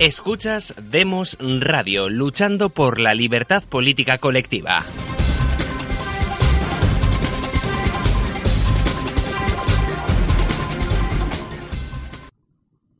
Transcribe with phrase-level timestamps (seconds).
[0.00, 4.80] Escuchas Demos Radio, luchando por la libertad política colectiva.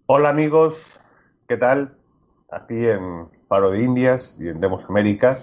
[0.04, 1.00] Hola amigos,
[1.48, 1.96] ¿qué tal?
[2.50, 5.42] Aquí en Paro de Indias y en Demos América.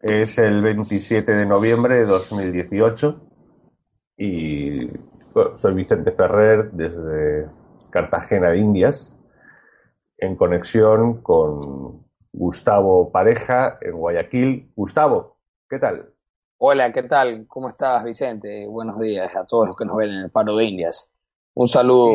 [0.00, 3.20] Es el 27 de noviembre de 2018
[4.16, 4.88] y
[5.56, 7.50] soy Vicente Ferrer desde
[7.90, 9.14] Cartagena de Indias
[10.18, 14.72] en conexión con Gustavo Pareja en Guayaquil.
[14.74, 16.12] Gustavo, ¿qué tal?
[16.58, 17.46] Hola, ¿qué tal?
[17.46, 18.66] ¿Cómo estás, Vicente?
[18.66, 21.08] Buenos días a todos los que nos ven en el paro de Indias.
[21.54, 22.14] Un saludo.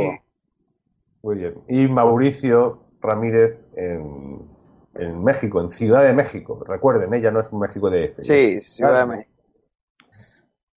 [1.22, 1.64] muy bien.
[1.70, 6.62] Y Mauricio Ramírez en, México, en Ciudad de México.
[6.68, 8.16] Recuerden, ella no es un México de...
[8.20, 9.32] Sí, Ciudad de México.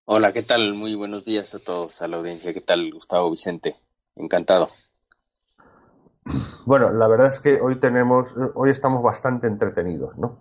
[0.04, 0.74] Hola, ¿qué tal?
[0.74, 2.54] Muy buenos días a todos, a la audiencia.
[2.54, 3.74] ¿Qué tal, Gustavo Vicente?
[4.14, 4.68] Encantado.
[6.64, 10.38] Bueno, la verdad es que hoy tenemos, hoy estamos bastante entretenidos, ¿no?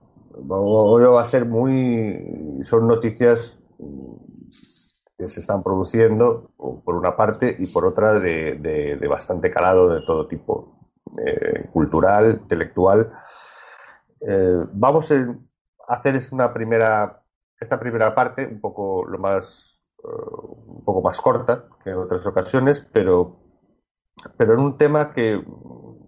[0.49, 3.59] Hoy va a ser muy, son noticias
[5.17, 10.27] que se están produciendo por una parte y por otra de, bastante calado de todo
[10.27, 10.89] tipo,
[11.25, 13.13] eh, cultural, intelectual.
[14.27, 15.37] Eh, vamos a
[15.87, 17.21] hacer una primera,
[17.59, 22.25] esta primera parte un poco lo más, eh, un poco más corta que en otras
[22.25, 23.44] ocasiones, pero
[24.37, 25.41] pero en un tema que,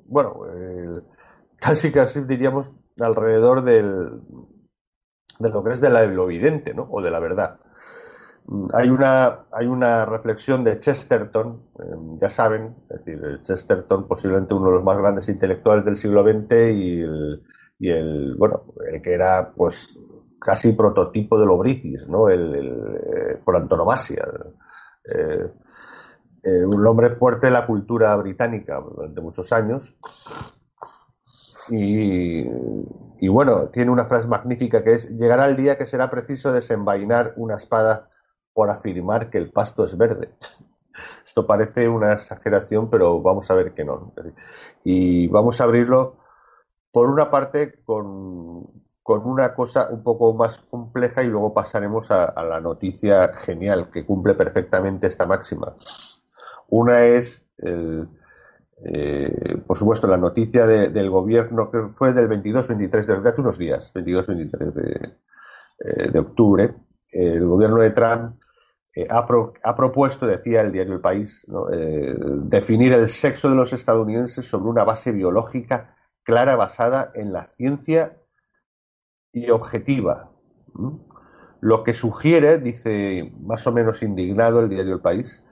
[0.05, 0.41] bueno,
[1.57, 4.21] casi casi diríamos alrededor del,
[5.39, 6.87] de lo que es de la, lo evidente, ¿no?
[6.89, 7.59] O de la verdad.
[8.73, 14.69] Hay una, hay una reflexión de Chesterton, em, ya saben, es decir, Chesterton posiblemente uno
[14.69, 17.43] de los más grandes intelectuales del siglo XX y el,
[17.77, 19.97] y el bueno, el que era pues
[20.39, 22.29] casi prototipo de lo british, ¿no?
[22.29, 24.25] El, eh, por antonomasia.
[25.03, 25.51] Eh,
[26.47, 29.97] eh, un hombre fuerte de la cultura británica durante muchos años.
[31.69, 32.47] Y,
[33.27, 37.57] bueno, tiene una frase magnífica que es, llegará el día que será preciso desenvainar una
[37.57, 38.09] espada
[38.53, 40.29] por afirmar que el pasto es verde.
[41.25, 44.13] Esto parece una exageración, pero vamos a ver que no.
[44.85, 46.15] Y vamos a abrirlo,
[46.93, 48.69] por una parte, con,
[49.05, 54.33] una cosa un poco más compleja y luego pasaremos a la noticia genial que cumple
[54.33, 55.75] perfectamente esta máxima.
[56.67, 57.45] Una es,
[58.83, 63.91] eh, por supuesto, la noticia del gobierno, que fue del 22-23, de hace unos días,
[63.93, 65.17] 22-23
[65.79, 66.75] eh, de, octubre,
[67.11, 68.39] el gobierno de Trump
[68.93, 71.45] eh, ha, propuesto, decía el diario El País,
[72.43, 78.17] definir el sexo de los estadounidenses sobre una base biológica clara basada en la ciencia
[79.31, 80.31] y objetiva.
[81.61, 85.43] Lo que sugiere, dice más o menos indignado el diario El País,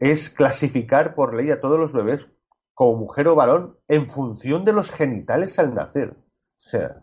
[0.00, 2.28] es clasificar por ley a todos los bebés
[2.74, 6.10] como mujer o varón en función de los genitales al nacer.
[6.10, 7.02] O sea,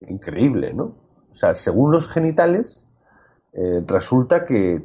[0.00, 0.94] increíble, ¿no?
[1.30, 2.86] O sea, según los genitales,
[3.52, 4.82] eh, resulta que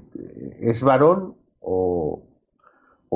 [0.59, 2.23] es varón o,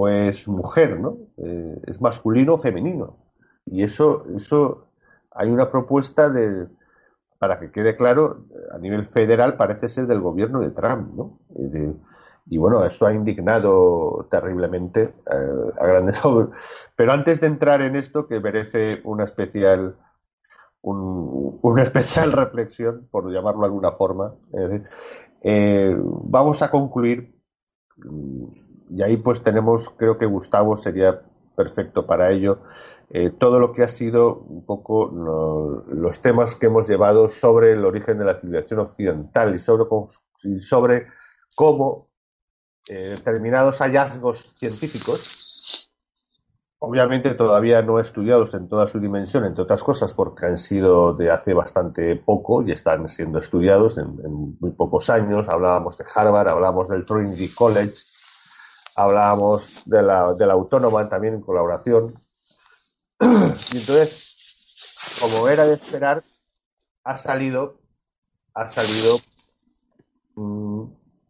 [0.10, 1.18] es mujer, ¿no?
[1.38, 3.18] Eh, es masculino o femenino.
[3.66, 4.88] Y eso, eso,
[5.32, 6.68] hay una propuesta de,
[7.40, 11.40] para que quede claro, a nivel federal parece ser del gobierno de Trump, ¿no?
[11.56, 11.94] Eh,
[12.48, 16.22] y bueno, esto ha indignado terriblemente eh, a grandes
[16.96, 19.96] Pero antes de entrar en esto, que merece una especial,
[20.82, 24.36] una especial reflexión, por llamarlo de alguna forma,
[25.42, 27.36] eh, vamos a concluir,
[28.90, 31.22] y ahí pues tenemos, creo que Gustavo sería
[31.56, 32.60] perfecto para ello,
[33.10, 35.08] eh, todo lo que ha sido un poco
[35.88, 39.86] los temas que hemos llevado sobre el origen de la civilización occidental y sobre,
[40.44, 41.08] y sobre
[41.56, 42.10] cómo
[42.88, 45.90] eh, determinados hallazgos científicos,
[46.80, 51.32] obviamente todavía no estudiados en toda su dimensión, entre otras cosas porque han sido de
[51.32, 54.16] hace bastante poco y están siendo estudiados en,
[54.60, 55.50] muy pocos años.
[55.50, 57.96] Hablábamos de Harvard, hablábamos del Trinity College,
[58.96, 62.20] hablábamos de la, de la Autónoma también en colaboración.
[63.74, 64.36] Y entonces,
[65.20, 66.24] como era de esperar,
[67.04, 67.80] ha salido,
[68.54, 69.18] ha salido
[70.36, 70.84] mm,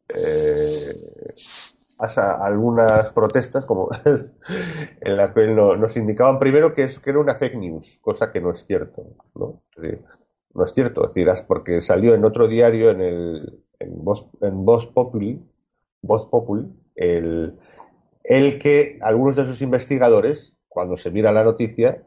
[0.09, 0.64] eh,
[2.17, 3.89] algunas protestas como
[5.01, 8.41] en las que nos indicaban primero que, es, que era una fake news, cosa que
[8.41, 9.15] no es cierto.
[9.33, 9.61] No,
[10.53, 14.65] no es cierto, es decir, porque salió en otro diario, en el en Voz, en
[14.65, 15.41] Voz Populi,
[16.01, 17.57] Voz Populi el,
[18.23, 22.03] el que algunos de sus investigadores, cuando se mira la noticia,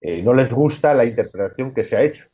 [0.00, 2.26] eh, no les gusta la interpretación que se ha hecho.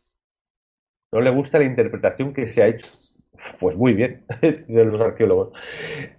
[1.13, 2.91] No les gusta la interpretación que se ha hecho.
[3.59, 5.51] Pues muy bien, de los arqueólogos.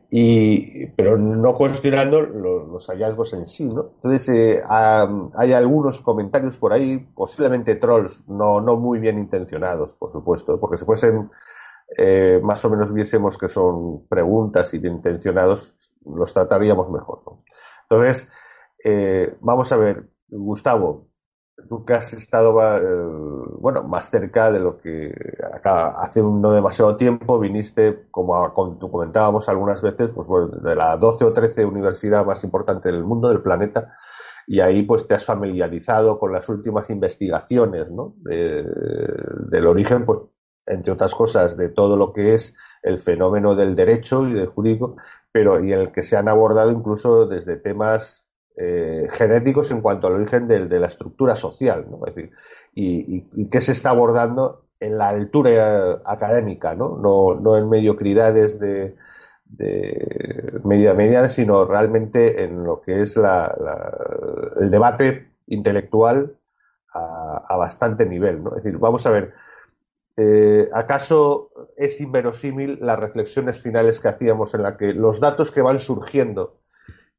[0.10, 3.92] Y, pero no cuestionando los, hallazgos en sí, ¿no?
[3.96, 10.10] Entonces, eh, hay algunos comentarios por ahí, posiblemente trolls, no, no muy bien intencionados, por
[10.10, 11.30] supuesto, porque si fuesen
[11.98, 15.76] eh, más o menos viésemos que son preguntas y bien intencionados,
[16.06, 17.22] los trataríamos mejor.
[17.90, 18.30] Entonces,
[18.84, 21.08] eh, vamos a ver, Gustavo,
[21.68, 25.14] tú que has estado eh, bueno más cerca de lo que
[25.54, 30.28] acá hace un no demasiado tiempo viniste como comentábamos algunas veces pues
[30.64, 33.94] de la 12 o 13 universidad más importante del mundo del planeta
[34.48, 38.16] y ahí pues te has familiarizado con las últimas investigaciones ¿no?
[38.24, 40.20] del origen pues
[40.66, 44.96] entre otras cosas, de todo lo que es el fenómeno del derecho y del jurídico,
[45.32, 50.08] pero y en el que se han abordado incluso desde temas eh, genéticos en cuanto
[50.08, 52.00] al origen de, la estructura social, ¿no?
[52.06, 52.32] Decir,
[52.74, 56.98] y, y, qué se está abordando en la altura académica, ¿no?
[56.98, 58.96] No, no en mediocridades de,
[59.46, 63.56] de media media, sino realmente en lo que es la,
[64.60, 66.36] el debate intelectual
[66.94, 68.52] a, a, bastante nivel, ¿no?
[68.56, 69.34] Es decir, vamos a ver,
[70.18, 75.62] eh, ¿Acaso es inverosímil las reflexiones finales que hacíamos en la que los datos que
[75.62, 76.61] van surgiendo,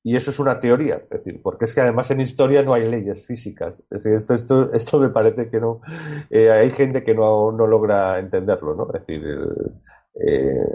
[0.05, 2.89] y eso es una teoría, es decir, porque es que además en historia no hay
[2.91, 5.81] leyes físicas, es decir, esto, esto, esto me parece que no,
[6.31, 8.89] eh, hay gente que no, no, logra entenderlo, ¿no?
[8.93, 9.23] Es decir,
[10.15, 10.67] eh,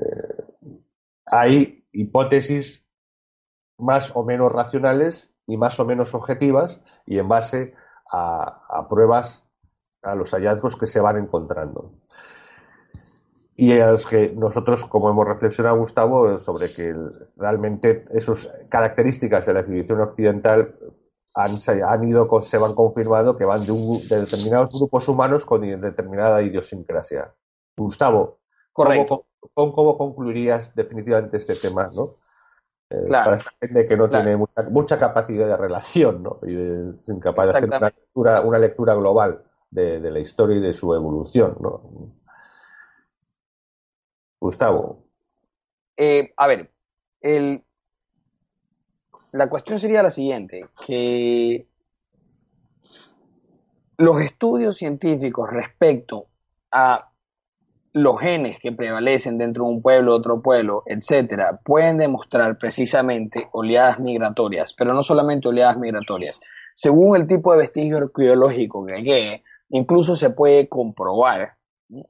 [1.26, 2.88] hay hipótesis
[3.78, 7.74] más o menos racionales y más o menos objetivas y en base
[8.10, 9.46] a pruebas
[10.02, 11.92] a los hallazgos que se van encontrando
[13.60, 16.96] y a los que nosotros, como hemos reflexionado, Gustavo, sobre que
[17.38, 20.76] realmente esas características de la civilización occidental
[21.34, 25.62] han, han ido, se van confirmando que van de, un, de determinados grupos humanos con
[25.62, 27.34] determinada idiosincrasia.
[27.76, 28.38] Gustavo,
[28.72, 29.26] Correcto.
[29.56, 32.18] ¿cómo, cómo, concluirías definitivamente este tema, no?
[32.92, 36.40] Eh, para esta gente que no tiene mucha, mucha, capacidad de relación, ¿no?
[36.44, 40.62] Y de, incapaz de hacer una lectura, una lectura global de, de la historia y
[40.62, 41.82] de su evolución, ¿no?
[44.40, 45.04] Gustavo.
[45.96, 46.72] Eh, a ver,
[49.32, 51.68] la cuestión sería la siguiente, que
[53.98, 56.28] los estudios científicos respecto
[56.72, 57.10] a
[57.94, 64.00] los genes que prevalecen dentro de un pueblo, otro pueblo, etcétera, pueden demostrar precisamente oleadas
[64.00, 66.40] migratorias, pero no solamente oleadas migratorias.
[66.76, 71.56] Según el tipo de vestigio arqueológico que hay, incluso se puede comprobar,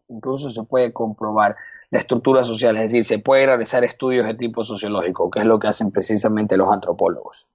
[0.09, 1.55] incluso se puede comprobar
[1.89, 5.57] la estructura social, es decir, se puede realizar estudios de tipo sociológico, que es lo
[5.57, 7.49] que hacen precisamente los antropólogos.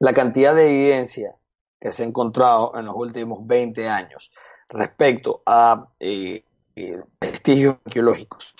[0.00, 1.36] La cantidad de evidencia
[1.80, 4.30] que se ha encontrado en los últimos 20 años
[4.68, 6.44] respecto a eh,
[6.74, 8.54] eh, vestigios arqueológicos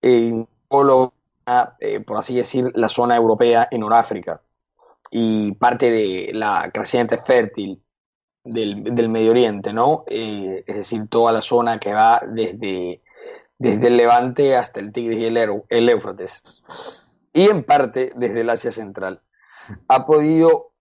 [0.00, 0.48] en
[1.80, 4.40] eh, por así decir, la zona europea en Noráfrica
[5.10, 7.82] y parte de la creciente fértil
[8.42, 10.04] del, del Medio Oriente, ¿no?
[10.06, 13.02] es decir, toda la zona que va desde
[13.58, 16.42] desde el Levante hasta el Tigris y el, Éufrates,
[17.32, 19.22] y en parte desde el Asia Central.
[19.88, 20.72] Ha podido,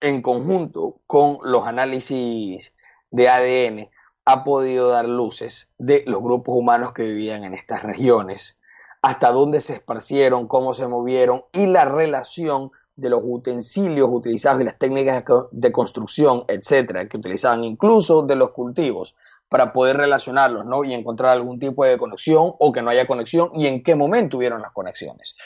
[0.00, 2.74] en conjunto con los análisis
[3.10, 3.90] de ADN,
[4.24, 8.58] ha podido dar luces de los grupos humanos que vivían en estas regiones,
[9.02, 14.64] hasta dónde se esparcieron, cómo se movieron y la relación de los utensilios utilizados y
[14.64, 19.16] las técnicas de construcción, etcétera, que utilizaban incluso de los cultivos
[19.54, 20.82] para poder relacionarlos, ¿no?
[20.82, 24.38] Y encontrar algún tipo de conexión o que no haya conexión y en qué momento
[24.38, 25.36] hubieron las conexiones.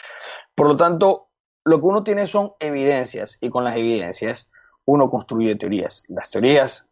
[0.54, 1.28] Por lo tanto,
[1.62, 4.48] lo que uno tiene son evidencias y con las evidencias
[4.86, 6.04] uno construye teorías.
[6.08, 6.88] Las teorías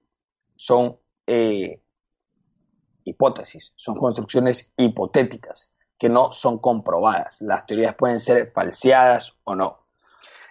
[0.56, 1.80] son eh,
[3.04, 7.40] hipótesis, son construcciones hipotéticas que no son comprobadas.
[7.40, 9.85] Las teorías pueden ser falseadas o no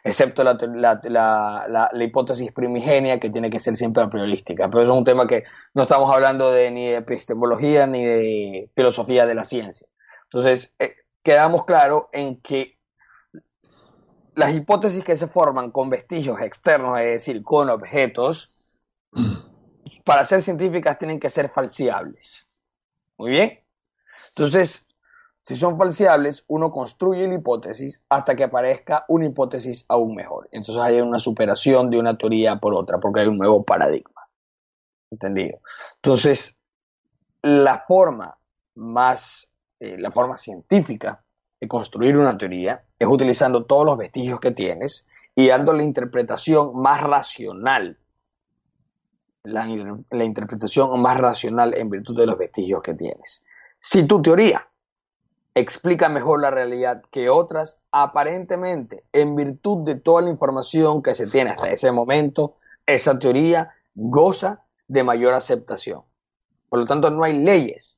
[0.05, 4.69] excepto la, hipótesis primigenia que tiene que ser siempre priorística.
[4.69, 5.43] Pero eso es un tema que
[5.73, 9.87] no estamos hablando de ni de epistemología ni de filosofía de la ciencia.
[10.25, 12.77] Entonces, eh, quedamos claros en que
[14.35, 18.63] las hipótesis que se forman con vestigios externos, es decir, con objetos,
[20.05, 22.47] para ser científicas tienen que ser falseables.
[23.17, 23.59] Muy bien.
[24.29, 24.85] Entonces,
[25.45, 30.49] si son falseables, uno construye la hipótesis hasta que aparezca una hipótesis aún mejor.
[30.51, 34.27] Entonces hay una superación de una teoría por otra, porque hay un nuevo paradigma.
[35.11, 35.59] ¿Entendido?
[35.97, 36.57] Entonces,
[37.43, 38.35] la forma
[38.73, 41.23] más, eh, la forma científica
[41.61, 46.75] de construir una teoría es utilizando todos los vestigios que tienes y dando la interpretación
[46.75, 47.99] más racional.
[49.43, 49.67] La,
[50.09, 53.45] la interpretación más racional en virtud de los vestigios que tienes.
[53.79, 54.67] Si tu teoría
[55.55, 61.27] explica mejor la realidad que otras, aparentemente, en virtud de toda la información que se
[61.27, 66.01] tiene hasta ese momento, esa teoría goza de mayor aceptación.
[66.69, 67.97] Por lo tanto, no hay leyes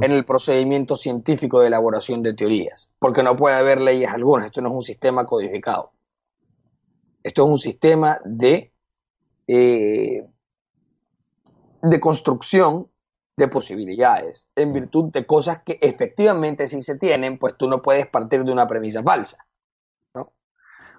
[0.00, 4.46] en el procedimiento científico de elaboración de teorías, porque no puede haber leyes algunas.
[4.46, 5.92] Esto no es un sistema codificado.
[7.22, 8.72] Esto es un sistema de,
[9.46, 10.26] eh,
[11.82, 12.88] de construcción
[13.38, 18.08] de posibilidades, en virtud de cosas que efectivamente si se tienen, pues tú no puedes
[18.08, 19.46] partir de una premisa falsa,
[20.12, 20.32] ¿no?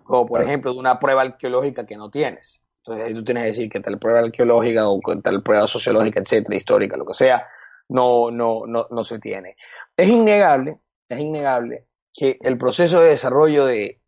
[0.06, 2.64] Como por ejemplo de una prueba arqueológica que no tienes.
[2.78, 6.56] Entonces ahí tú tienes que decir que tal prueba arqueológica o tal prueba sociológica, etcétera,
[6.56, 7.46] histórica, lo que sea,
[7.90, 9.58] no, no, no, no se tiene.
[9.98, 10.80] Es innegable,
[11.10, 14.02] es innegable que el proceso de desarrollo de,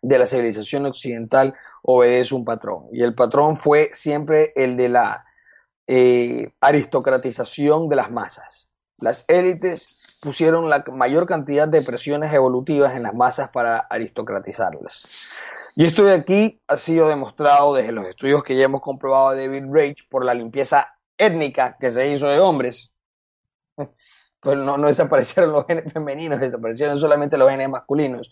[0.00, 2.86] de la civilización occidental obedece un patrón.
[2.92, 5.26] Y el patrón fue siempre el de la
[5.86, 8.68] eh, aristocratización de las masas.
[8.98, 9.88] Las élites
[10.20, 15.06] pusieron la mayor cantidad de presiones evolutivas en las masas para aristocratizarlas.
[15.74, 19.48] Y esto de aquí ha sido demostrado desde los estudios que ya hemos comprobado de
[19.48, 22.94] David Rage por la limpieza étnica que se hizo de hombres.
[24.44, 28.28] Pues no, no desaparecieron los genes femeninos, desaparecieron solamente los genes masculinos.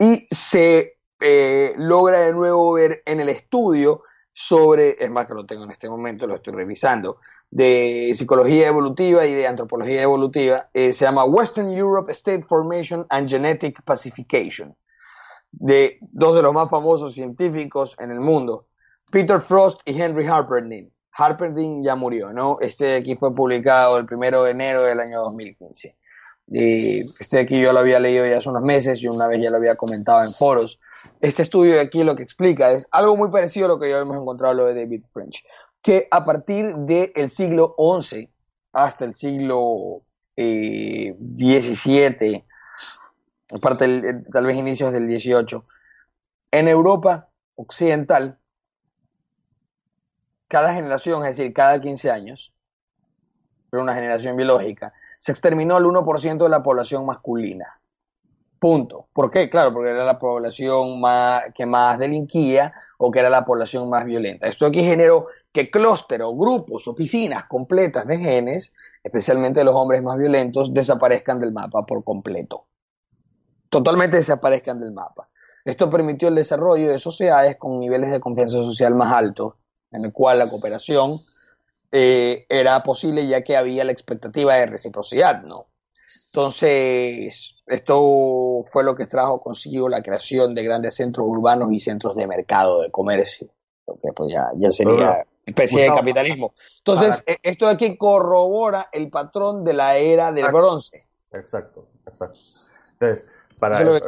[0.00, 4.02] Y se eh, logra de nuevo ver en el estudio
[4.34, 7.18] sobre, es más que lo tengo en este momento, lo estoy revisando,
[7.50, 13.28] de psicología evolutiva y de antropología evolutiva, eh, se llama Western Europe State Formation and
[13.28, 14.76] Genetic Pacification,
[15.52, 18.66] de dos de los más famosos científicos en el mundo,
[19.10, 20.90] Peter Frost y Henry Harperding.
[21.16, 22.58] Harperding ya murió, ¿no?
[22.60, 25.96] Este aquí fue publicado el primero de enero del año 2015.
[26.46, 29.50] Este de aquí yo lo había leído ya hace unos meses y una vez ya
[29.50, 30.80] lo había comentado en foros.
[31.20, 33.98] Este estudio de aquí lo que explica es algo muy parecido a lo que ya
[33.98, 35.44] hemos encontrado lo de David French,
[35.82, 38.30] que a partir del siglo XI
[38.72, 40.02] hasta el siglo
[40.36, 42.44] XVII, eh,
[43.52, 45.62] aparte tal vez inicios del XVIII,
[46.50, 48.38] en Europa occidental,
[50.48, 52.52] cada generación, es decir, cada 15 años,
[53.70, 54.92] pero una generación biológica,
[55.24, 57.80] se exterminó el 1% de la población masculina.
[58.58, 59.08] Punto.
[59.14, 59.48] ¿Por qué?
[59.48, 64.04] Claro, porque era la población más, que más delinquía o que era la población más
[64.04, 64.48] violenta.
[64.48, 70.18] Esto aquí generó que clústeres o grupos, oficinas completas de genes, especialmente los hombres más
[70.18, 72.66] violentos, desaparezcan del mapa por completo.
[73.70, 75.30] Totalmente desaparezcan del mapa.
[75.64, 79.54] Esto permitió el desarrollo de sociedades con niveles de confianza social más altos,
[79.90, 81.18] en el cual la cooperación
[81.96, 85.68] eh, era posible ya que había la expectativa de reciprocidad, ¿no?
[86.26, 92.16] Entonces, esto fue lo que trajo consigo la creación de grandes centros urbanos y centros
[92.16, 93.46] de mercado, de comercio,
[93.86, 96.54] que pues ya, ya sería especie de capitalismo.
[96.78, 101.06] Entonces, e, esto de aquí corrobora el patrón de la era del bronce.
[101.30, 102.40] Exacto, exacto.
[102.94, 103.28] Entonces,
[103.60, 104.00] para eso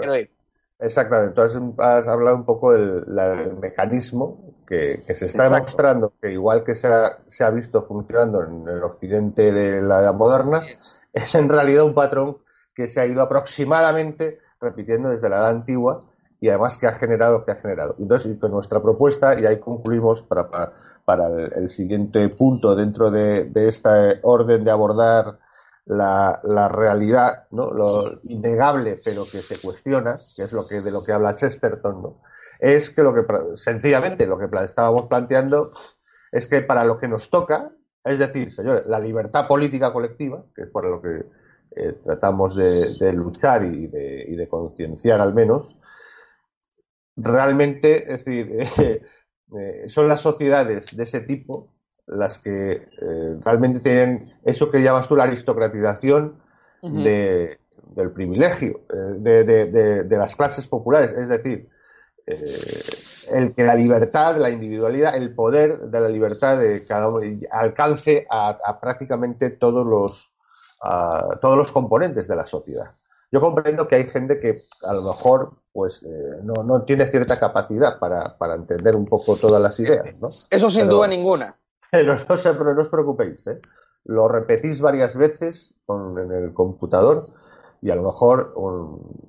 [0.80, 1.40] Exactamente.
[1.40, 6.88] Entonces has hablado un poco del, mecanismo que, se está demostrando que igual que se
[6.88, 10.62] ha, se ha, visto funcionando en el occidente de la edad moderna,
[11.12, 12.38] es en realidad un patrón
[12.74, 16.00] que se ha ido aproximadamente repitiendo desde la edad antigua
[16.40, 17.94] y además que ha generado que ha generado.
[17.98, 20.50] Entonces, con nuestra propuesta, y ahí concluimos para,
[21.04, 25.38] para, el, siguiente punto dentro de, de este orden de abordar
[25.86, 27.70] la, la, realidad, ¿no?
[27.70, 32.02] lo innegable, pero que se cuestiona, que es lo que, de lo que habla Chesterton,
[32.02, 32.16] ¿no?
[32.58, 33.24] Es que lo que
[33.56, 35.72] sencillamente lo que estábamos planteando
[36.32, 37.72] es que para lo que nos toca,
[38.04, 41.26] es decir, señores, la libertad política colectiva, que es por lo que
[41.76, 45.76] eh, tratamos de, luchar y de, concienciar al menos,
[47.16, 48.50] realmente, es decir,
[49.58, 51.72] eh, son las sociedades de ese tipo
[52.06, 56.40] las que eh, realmente tienen eso que llamas tú la aristocratización
[56.82, 57.58] de,
[57.96, 59.42] del privilegio, de,
[60.04, 61.68] de, las clases populares, es decir,
[62.26, 62.82] eh,
[63.28, 68.26] el que la libertad, la individualidad, el poder de la libertad de cada uno alcance
[68.30, 70.32] a, prácticamente todos los,
[71.40, 72.90] todos los componentes de la sociedad.
[73.32, 77.38] Yo comprendo que hay gente que a lo mejor pues eh, no, no, tiene cierta
[77.38, 80.06] capacidad para, para, entender un poco todas las ideas.
[80.18, 80.30] ¿no?
[80.48, 81.58] Eso sin duda ninguna.
[81.90, 83.60] Pero no, no os preocupéis, ¿eh?
[84.06, 87.26] lo repetís varias veces en el computador
[87.82, 88.52] y a lo mejor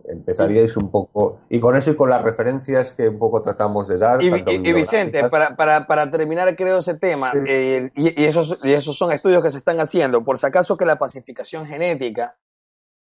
[0.10, 3.98] empezaríais un poco, y con eso y con las referencias que un poco tratamos de
[3.98, 4.22] dar.
[4.22, 4.30] Y,
[4.74, 9.44] Vicente, para, para, para, terminar creo ese tema, eh, y, esos, y esos son estudios
[9.44, 12.38] que se están haciendo, por si acaso que la pacificación genética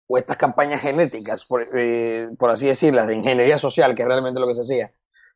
[0.08, 4.40] o estas campañas genéticas, por, eh, por así decirlas, de ingeniería social, que es realmente
[4.40, 4.92] lo que se hacía,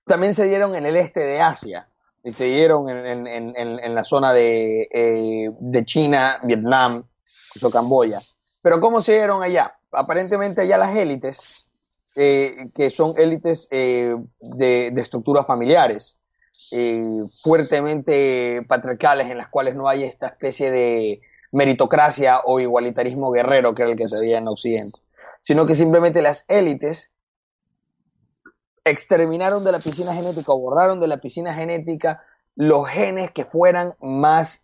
[0.05, 1.89] también se dieron en el este de Asia
[2.23, 7.05] y se dieron en, en, en, la zona de, eh, de China, Vietnam,
[7.49, 8.21] incluso Camboya
[8.61, 9.76] Pero ¿cómo se dieron allá?
[9.91, 11.47] Aparentemente allá las élites,
[12.15, 16.19] eh, que son élites eh, de, estructuras familiares,
[16.71, 23.73] eh, fuertemente patriarcales, en las cuales no hay esta especie de meritocracia o igualitarismo guerrero
[23.73, 24.99] que era el que se veía en Occidente,
[25.41, 27.11] sino que simplemente las élites
[28.83, 32.23] exterminaron de la piscina genética o borraron de la piscina genética
[32.55, 34.63] los genes que fueran más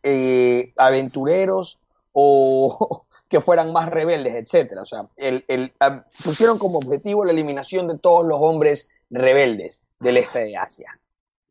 [0.77, 1.79] aventureros
[2.13, 4.83] o, que fueran más rebeldes, etcétera.
[4.83, 10.17] O sea, el, ah, pusieron como objetivo la eliminación de todos los hombres rebeldes del
[10.17, 10.99] este de Asia.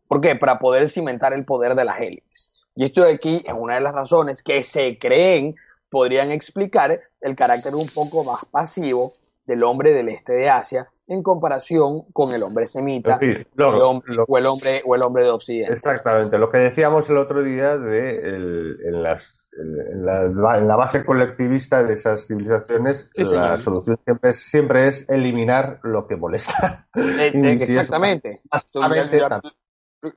[0.06, 0.36] ¿Por qué?
[0.36, 2.68] Para poder cimentar el poder de las élites.
[2.76, 5.56] Y esto de aquí es una de las razones que se creen
[5.90, 11.24] podrían explicar el carácter un poco más pasivo del hombre del este de Asia en
[11.24, 15.72] comparación con el hombre semita o, el hombre, o el hombre de Occidente.
[15.72, 21.94] Exactamente, lo que decíamos el otro día de en, las, en, la, base colectivista de
[21.94, 26.86] esas civilizaciones, la solución siempre, siempre es eliminar lo que molesta.
[26.94, 28.40] Eh, eh, exactamente.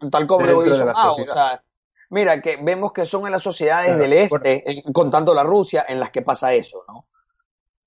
[0.09, 1.61] tal, como lo hizo o sea,
[2.09, 6.11] mira, que vemos que son en las sociedades del este, contando la Rusia, en las
[6.11, 7.05] que pasa eso, ¿no?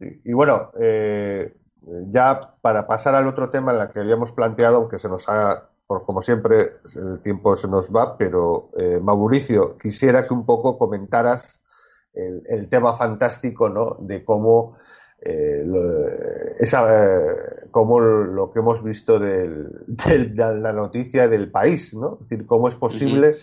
[0.00, 1.56] Y, bueno, eh,
[2.12, 5.70] ya para pasar al otro tema en el que habíamos planteado, aunque se nos haga,
[5.88, 10.78] por, como siempre, el tiempo se nos va, pero eh, Mauricio, quisiera que un poco
[10.78, 11.60] comentaras
[12.12, 13.96] el, tema fantástico, ¿no?
[14.00, 14.76] De cómo,
[15.20, 16.08] eh, lo,
[16.58, 16.86] esa,
[17.70, 22.18] cómo lo que hemos visto del, de la noticia del país, ¿no?
[22.20, 23.36] Es decir, cómo es posible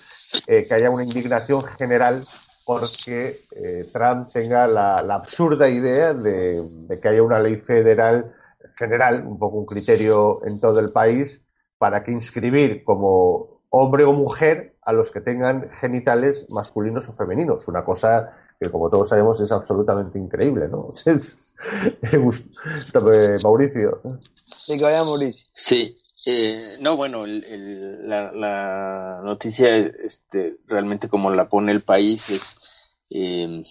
[0.45, 2.23] que haya una indignación general
[2.65, 6.67] porque eh, Trump tenga la, absurda idea de,
[7.01, 8.33] que haya una ley federal
[8.75, 11.44] general, un poco un criterio en todo el país,
[11.77, 17.67] para que inscribir como hombre o mujer a los que tengan genitales masculinos o femeninos.
[17.67, 20.91] Una cosa que, como todos sabemos, es absolutamente increíble, ¿no?
[23.43, 24.01] Mauricio.
[24.65, 25.47] Sí, que vaya Mauricio.
[25.53, 32.57] Sí, eh, no, bueno, la, noticia, este, realmente como la pone el país, es
[33.11, 33.61] eh,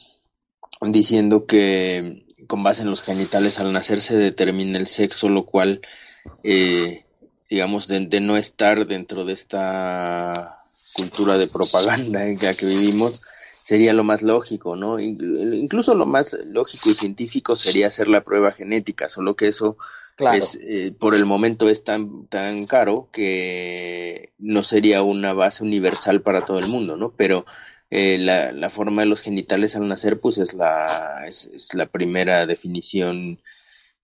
[0.81, 5.81] diciendo que con base en los genitales al nacer se determina el sexo, lo cual,
[6.45, 7.04] eh,
[7.55, 13.23] digamos, de, no estar dentro de esta cultura de propaganda en la que vivimos,
[13.63, 14.99] sería lo más lógico, ¿no?
[14.99, 19.77] Incluso lo más lógico y científico sería hacer la prueba genética, solo que eso
[20.19, 26.45] eh, por el momento es tan, tan caro que no sería una base universal para
[26.45, 27.13] todo el mundo, ¿no?
[27.17, 27.47] Pero
[27.91, 32.47] eh, la, la, forma de los genitales al nacer, pues es la, es, la primera
[32.47, 33.39] definición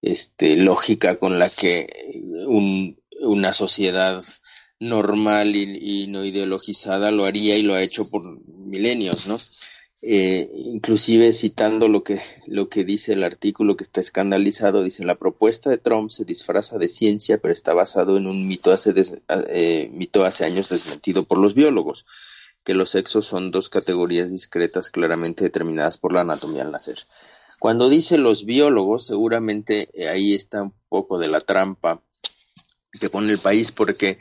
[0.03, 4.25] este, lógica con la que un, una sociedad
[4.79, 9.39] normal y, no ideologizada lo haría y lo ha hecho por milenios, ¿no?
[10.03, 15.17] eh, inclusive citando lo que, lo que dice el artículo que está escandalizado, dice, la
[15.17, 18.95] propuesta de Trump se disfraza de ciencia, pero está basado en un mito hace,
[19.49, 22.07] eh, mito hace años desmentido por los biólogos,
[22.65, 27.01] que los sexos son dos categorías discretas claramente determinadas por la anatomía al nacer.
[27.59, 32.03] Cuando dice los biólogos, seguramente eh, ahí está un poco de la trampa
[32.99, 34.19] que pone el país, porque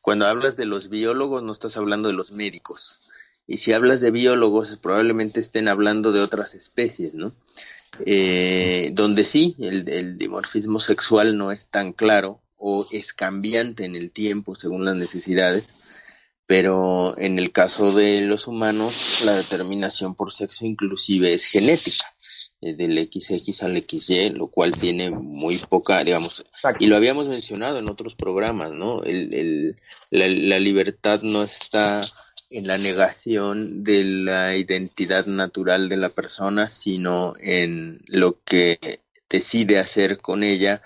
[0.00, 3.00] cuando hablas de los biólogos no estás hablando de los médicos,
[3.46, 7.32] y si hablas de biólogos probablemente estén hablando de otras especies, ¿no?
[8.04, 14.10] Eh, donde sí, el, dimorfismo sexual no es tan claro o es cambiante en el
[14.10, 15.66] tiempo según las necesidades,
[16.46, 22.06] pero en el caso de los humanos la determinación por sexo inclusive es genética,
[22.60, 26.44] del XX al XY, lo cual tiene muy poca, digamos,
[26.78, 29.02] y lo habíamos mencionado en otros programas, ¿no?
[29.02, 29.76] El,
[30.10, 32.02] la libertad no está
[32.50, 39.78] en la negación de la identidad natural de la persona, sino en lo que decide
[39.78, 40.82] hacer con ella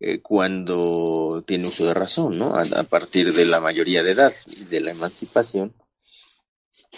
[0.00, 2.54] eh, cuando tiene uso de razón, ¿no?
[2.54, 5.74] A, partir de la mayoría de edad y de la emancipación.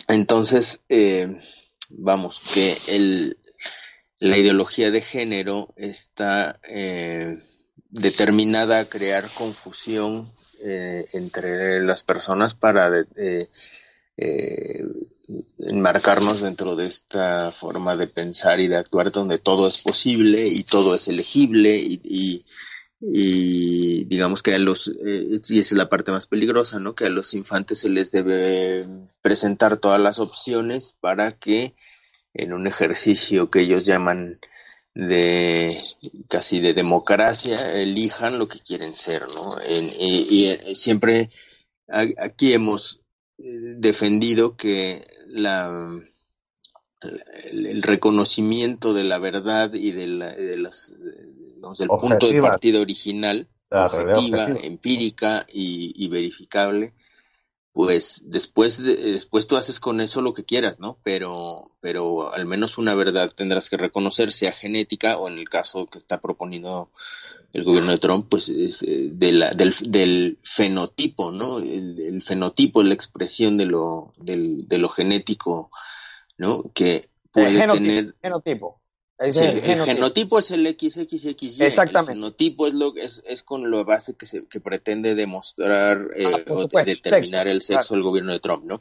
[0.08, 1.40] Entonces, eh,
[1.90, 3.38] vamos, que el,
[4.18, 7.38] la ideología de género está eh,
[7.90, 12.90] determinada a crear confusión entre las personas para
[14.20, 14.84] eh,
[15.60, 20.64] enmarcarnos dentro de esta forma de pensar y de actuar donde todo es posible y
[20.64, 22.44] todo es elegible y,
[23.00, 26.94] digamos que a los, eh, y esa es la parte más peligrosa, ¿no?
[26.94, 28.86] Que a los infantes se les debe
[29.22, 31.74] presentar todas las opciones para que
[32.34, 34.40] en un ejercicio que ellos llaman
[34.94, 35.76] de
[36.28, 39.56] casi de democracia elijan lo que quieren ser, ¿no?
[39.64, 41.30] y, y siempre
[41.88, 43.00] aquí hemos
[43.36, 46.00] defendido que la,
[47.00, 50.92] el, reconocimiento de la verdad y de, la, de las,
[51.78, 56.94] del punto de partida original, objetiva, empírica y, verificable,
[57.72, 60.98] pues después, después tú haces con eso lo que quieras, ¿no?
[61.04, 65.86] Pero, pero al menos una verdad tendrás que reconocer, sea genética o en el caso
[65.86, 66.90] que está proponiendo
[67.52, 71.58] el gobierno de Trump, pues es eh, de la, del, del, fenotipo, ¿no?
[71.58, 75.70] El, fenotipo es la expresión de lo, del, de lo genético,
[76.38, 76.70] ¿no?
[76.72, 78.14] Que puede tener...
[78.22, 78.80] Genotipo.
[79.18, 79.32] el,
[79.84, 80.38] genotipo.
[80.38, 81.64] es el XXXY.
[81.64, 82.12] Exactamente.
[82.12, 86.16] El genotipo es, lo, es, es con la base que, se, que pretende demostrar ah,
[86.16, 88.80] eh, o determinar el sexo del gobierno de Trump, ¿no?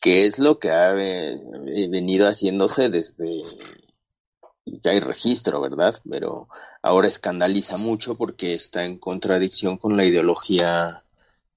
[0.00, 1.40] Que es lo que ha eh,
[1.88, 3.42] venido haciéndose desde
[4.82, 5.94] ya hay registro, ¿verdad?
[6.08, 6.48] Pero
[6.82, 11.04] ahora escandaliza mucho porque está en contradicción con la ideología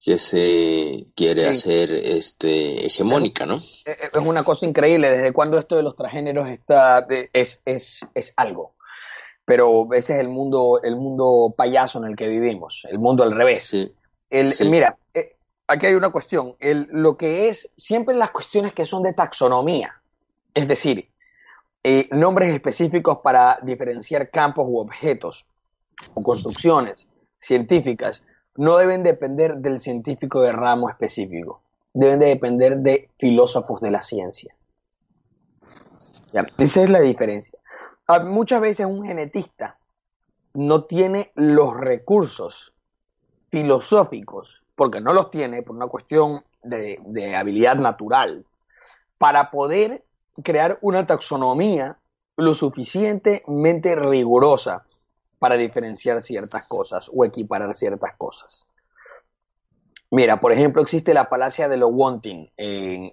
[0.02, 3.58] que se quiere hacer este hegemónica, ¿no?
[3.84, 8.74] Es una cosa increíble, desde cuando esto de los transgéneros está es, es, es algo.
[9.44, 13.32] Pero ese es el mundo, el mundo payaso en el que vivimos, el mundo al
[13.32, 13.62] revés.
[13.64, 13.94] Sí.
[14.28, 15.36] El, Mira, eh,
[15.68, 16.56] aquí hay una cuestión.
[16.58, 20.00] El, lo que es siempre las cuestiones que son de taxonomía,
[20.52, 21.10] es decir,
[21.84, 25.46] eh, nombres específicos para diferenciar campos u objetos
[26.14, 27.06] o construcciones
[27.40, 28.22] científicas
[28.56, 31.62] no deben depender del científico de ramo específico,
[31.94, 34.54] deben de depender de filósofos de la ciencia.
[36.58, 37.58] esa es la diferencia.
[38.06, 39.78] Ah, muchas veces un genetista
[40.54, 42.74] no tiene los recursos
[43.50, 48.44] filosóficos, porque no los tiene por una cuestión de, de habilidad natural,
[49.18, 50.04] para poder
[50.42, 51.98] crear una taxonomía
[52.36, 54.84] lo suficientemente rigurosa
[55.42, 58.68] para diferenciar ciertas cosas o equiparar ciertas cosas.
[60.12, 63.10] Mira, por ejemplo, existe la falacia de lo wanting en,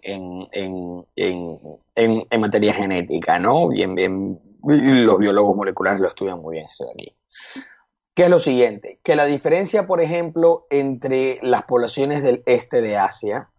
[1.16, 3.70] en, materia genética, ¿no?
[3.70, 7.18] Bien, bien, los biólogos moleculares lo estudian muy bien esto de aquí.
[8.14, 9.00] ¿Qué es lo siguiente?
[9.02, 13.50] Que la diferencia, por ejemplo, entre las poblaciones del este de Asia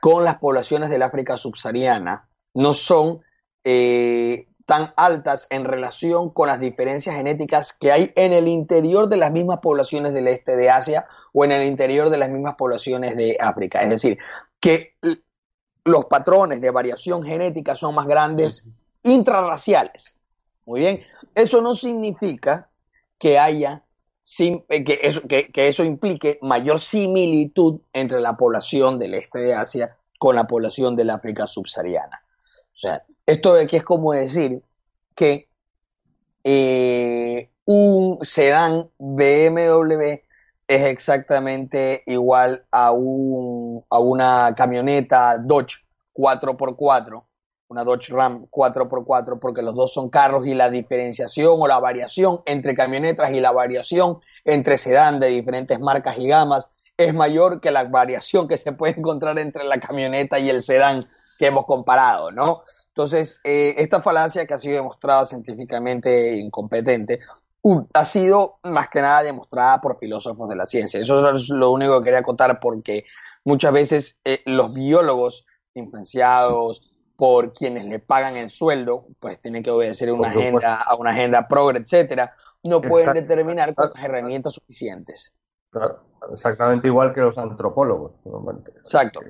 [0.00, 3.20] con las poblaciones del África subsahariana no son
[3.62, 9.16] eh, tan altas en relación con las diferencias genéticas que hay en el interior de
[9.16, 13.16] las mismas poblaciones del este de Asia o en el interior de las mismas poblaciones
[13.16, 13.82] de África.
[13.82, 14.18] Es decir,
[14.60, 14.94] que
[15.84, 18.68] los patrones de variación genética son más grandes
[19.02, 20.16] intrarraciales.
[20.66, 21.02] Muy bien,
[21.34, 22.70] eso no significa
[23.18, 23.82] que haya
[24.38, 29.96] eh, que eso, que eso implique mayor similitud entre la población del este de Asia
[30.16, 32.22] con la población del África subsahariana.
[32.72, 34.62] O sea, esto de aquí es como decir
[35.14, 35.48] que
[36.42, 40.22] eh, un sedán BMW
[40.66, 47.24] es exactamente igual a, un, a una camioneta Dodge 4x4,
[47.68, 52.40] una Dodge Ram 4x4, porque los dos son carros y la diferenciación o la variación
[52.46, 57.70] entre camionetas y la variación entre sedán de diferentes marcas y gamas es mayor que
[57.70, 61.06] la variación que se puede encontrar entre la camioneta y el sedán
[61.38, 62.62] que hemos comparado, ¿no?
[63.00, 67.20] Entonces, eh, esta falacia que ha sido demostrada científicamente incompetente
[67.94, 71.00] ha sido más que nada demostrada por filósofos de la ciencia.
[71.00, 73.06] Eso es lo único que quería contar porque
[73.42, 79.70] muchas veces eh, los biólogos influenciados por quienes le pagan el sueldo, pues tienen que
[79.70, 82.34] obedecer una agenda, a una agenda progre, etcétera,
[82.64, 85.34] no pueden determinar con las herramientas suficientes
[86.32, 88.20] exactamente igual que los antropólogos.
[88.84, 89.20] Exacto.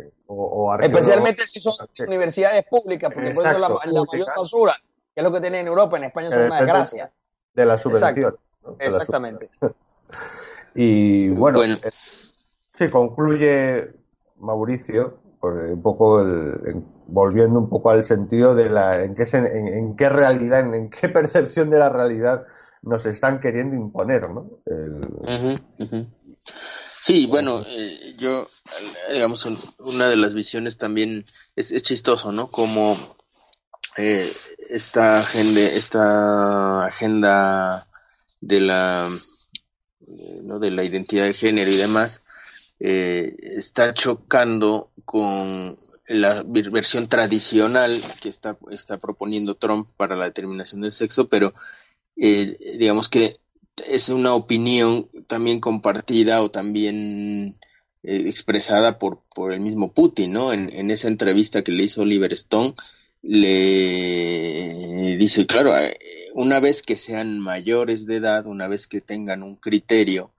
[0.81, 1.75] Especialmente si son
[2.07, 4.77] universidades públicas, porque por eso la, mayor basura,
[5.15, 7.11] que es lo que tiene en Europa, en España son una desgracia.
[7.55, 8.37] De la subvención.
[8.79, 9.51] Exactamente.
[10.75, 11.81] y bueno, eh,
[12.75, 13.91] se concluye
[14.37, 16.25] Mauricio, un poco
[17.07, 21.71] volviendo un poco al sentido de la en qué, en, qué realidad, en, qué percepción
[21.71, 22.47] de la realidad
[22.83, 24.49] nos están queriendo imponer, ¿no?
[27.01, 28.51] Sí, bueno, eh, yo,
[29.11, 29.47] digamos,
[29.79, 31.25] una de las visiones también
[31.57, 32.51] es, chistoso, ¿no?
[32.51, 32.95] Como
[33.97, 34.31] eh,
[34.69, 37.89] esta agenda, esta agenda
[38.43, 39.19] de la,
[40.07, 40.59] eh, ¿no?
[40.59, 42.23] de la identidad de género y demás,
[42.79, 50.93] está chocando con la versión tradicional que está, está proponiendo Trump para la determinación del
[50.93, 51.55] sexo, pero
[52.17, 53.39] digamos que
[53.89, 57.59] es una opinión también compartida o también
[58.03, 60.53] eh, expresada por, por el mismo Putin, ¿no?
[60.53, 62.75] En, en, esa entrevista que le hizo Oliver Stone,
[63.23, 65.99] le dice, claro, eh,
[66.35, 70.33] una vez que sean mayores de edad, una vez que tengan un criterio,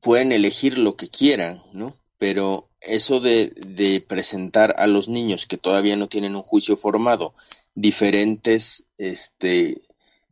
[0.00, 1.94] pueden elegir lo que quieran, ¿no?
[2.18, 7.34] Pero eso de, de presentar a los niños que todavía no tienen un juicio formado
[7.74, 9.82] diferentes, este,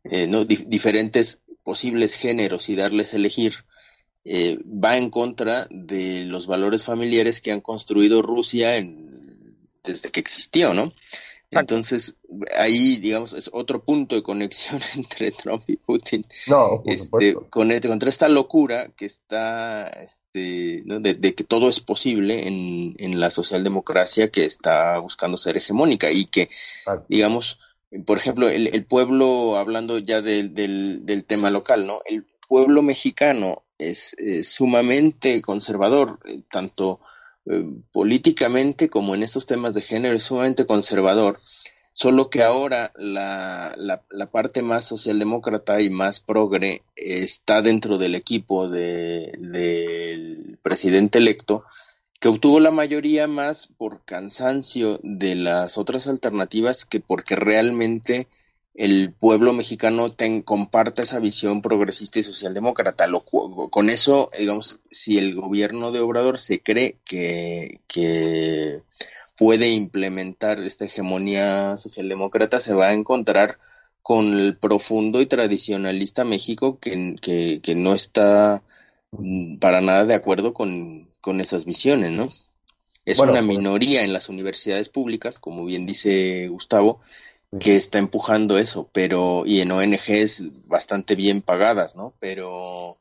[0.03, 3.53] eh, no, diferentes posibles géneros y darles a elegir,
[4.23, 8.81] eh, va en contra de los valores familiares que han construido Rusia
[9.83, 10.93] desde que existió, ¿no?
[11.51, 12.15] Entonces,
[12.57, 16.25] ahí, digamos, es otro punto de conexión entre Trump y Putin.
[16.47, 22.47] No, por este, con, contra esta locura que está, este, de, que todo es posible
[22.47, 26.49] en, en, la socialdemocracia que está buscando ser hegemónica y que,
[27.09, 27.59] digamos,
[28.05, 32.01] por ejemplo, el, pueblo, hablando ya del, del, tema local, ¿no?
[32.05, 36.99] El pueblo mexicano es, es sumamente conservador, eh, tanto
[37.45, 41.39] eh, políticamente como en estos temas de género es sumamente conservador,
[41.93, 48.67] solo que ahora la, la, parte más socialdemócrata y más progre está dentro del equipo
[48.67, 49.39] del
[50.61, 51.63] presidente electo,
[52.19, 58.27] que obtuvo la mayoría más por cansancio de las otras alternativas que porque realmente
[58.77, 63.07] el pueblo mexicano ten, comparta esa visión progresista y socialdemócrata.
[63.07, 67.81] Lo, con eso, digamos, si el gobierno de Obrador se cree que,
[69.35, 73.59] puede implementar esta hegemonía socialdemócrata, se va a encontrar
[74.01, 78.63] con el profundo y tradicionalista México que, que, no está
[79.59, 82.31] para nada de acuerdo con, con esas visiones, ¿no?
[83.05, 86.99] Es una pues minoría en las universidades públicas, como bien dice Gustavo,
[87.59, 92.13] que está empujando eso, pero y en ONGs bastante bien pagadas, ¿no?
[92.19, 92.97] Pero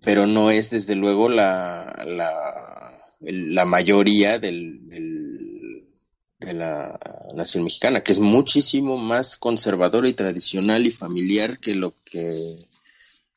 [0.00, 4.88] pero no es desde luego la la, la mayoría del,
[6.38, 6.98] de la
[7.34, 12.56] nación mexicana, que es muchísimo más conservadora y tradicional y familiar que lo que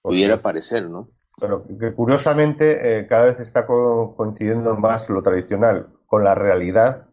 [0.02, 1.10] pudiera parecer, ¿no?
[1.42, 7.08] Pero que curiosamente eh, cada vez está coincidiendo más lo tradicional con la realidad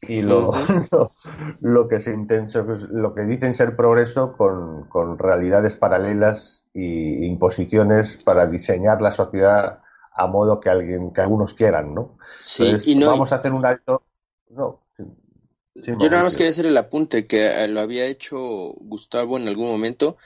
[0.00, 0.52] y lo,
[1.60, 7.26] lo, que se intensa, pues, lo que dicen ser progreso con, con realidades paralelas e
[7.26, 9.80] imposiciones para diseñar la sociedad
[10.12, 12.16] a modo que alguien que algunos quieran, ¿no?
[12.40, 14.02] Sí, y no, vamos a hacer un alto.
[14.48, 14.80] No.
[15.74, 19.68] yo nada más quería hacer el apunte que eh, lo había hecho Gustavo en algún
[19.68, 20.16] momento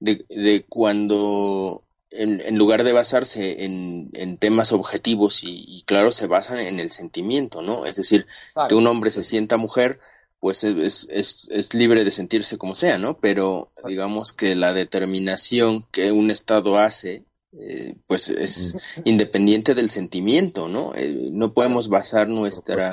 [0.00, 1.84] de, de cuando
[2.16, 7.62] en, lugar de basarse en, en temas objetivos y, claro, se basan en el sentimiento,
[7.62, 7.86] ¿no?
[7.86, 8.26] Es decir,
[8.68, 9.98] que un hombre se sienta mujer,
[10.38, 13.18] pues es, es, es, libre de sentirse como sea, ¿no?
[13.18, 17.24] Pero digamos que la determinación que un Estado hace,
[17.58, 20.94] eh, pues es independiente del sentimiento, ¿no?
[20.94, 22.90] Eh, no podemos basar nuestra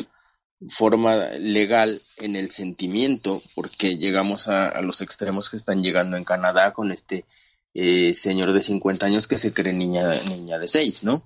[0.69, 6.23] forma legal en el sentimiento porque llegamos a, a los extremos que están llegando en
[6.23, 7.25] Canadá con este
[7.73, 11.21] eh, señor de 50 años que se cree niña, niña de 6, ¿no?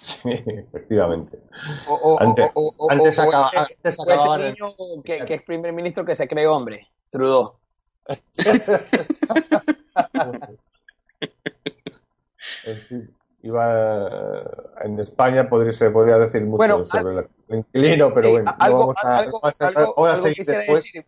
[0.00, 1.38] Sí, efectivamente.
[1.88, 4.72] O, antes, o, antes, acaba, antes acababa el niño
[5.04, 7.58] que, que, es primer ministro que se cree hombre, Trudeau.
[13.42, 14.42] iba
[14.82, 18.78] en España podría, se podría decir mucho bueno, sobre el inquilino, pero sí, bueno, algo,
[18.78, 20.84] vamos a, algo, vamos a, algo, a seguir después.
[20.84, 21.06] Decir.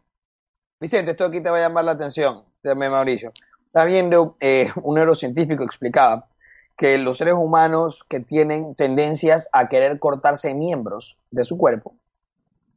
[0.80, 3.32] Vicente, esto aquí te va a llamar la atención, dame Mauricio.
[3.68, 6.26] Está viendo, eh, un neurocientífico explicaba
[6.74, 11.94] que los seres humanos que tienen tendencias a querer cortarse miembros de su cuerpo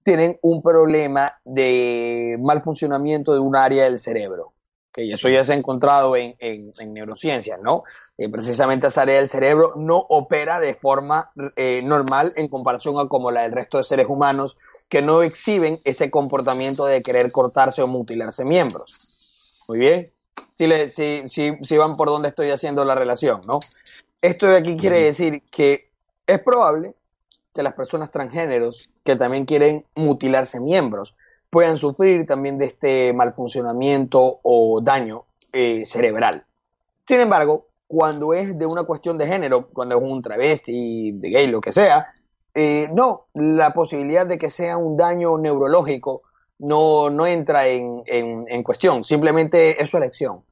[0.03, 4.51] tienen un problema de mal funcionamiento de un área del cerebro,
[4.91, 7.83] que eso ya se ha encontrado en, en, neurociencias, ¿no?
[8.17, 13.07] Eh, precisamente esa área del cerebro no opera de forma eh, normal en comparación a
[13.07, 14.57] como la del resto de seres humanos
[14.89, 19.07] que no exhiben ese comportamiento de querer cortarse o mutilarse miembros.
[19.69, 20.11] Muy bien
[20.55, 23.59] si, si, si, van por donde estoy haciendo la relación, ¿no?
[24.21, 25.89] Esto de aquí quiere decir que
[26.27, 26.93] es probable
[27.53, 31.15] que las personas transgéneros que también quieren mutilarse miembros
[31.49, 36.45] puedan sufrir también de este mal funcionamiento o daño eh, cerebral.
[37.07, 41.47] Sin embargo, cuando es de una cuestión de género, cuando es un travesti, de gay,
[41.47, 42.13] lo que sea,
[42.53, 46.23] eh, no, la posibilidad de que sea un daño neurológico
[46.61, 50.43] no, no entra en, en, cuestión, simplemente es su elección.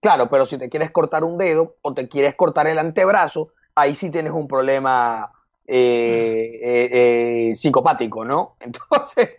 [0.00, 3.94] Claro, pero si te quieres cortar un dedo o te quieres cortar el antebrazo, ahí
[3.94, 5.32] sí tienes un problema
[5.66, 8.56] eh, eh, eh, psicopático, ¿no?
[8.60, 9.36] Entonces,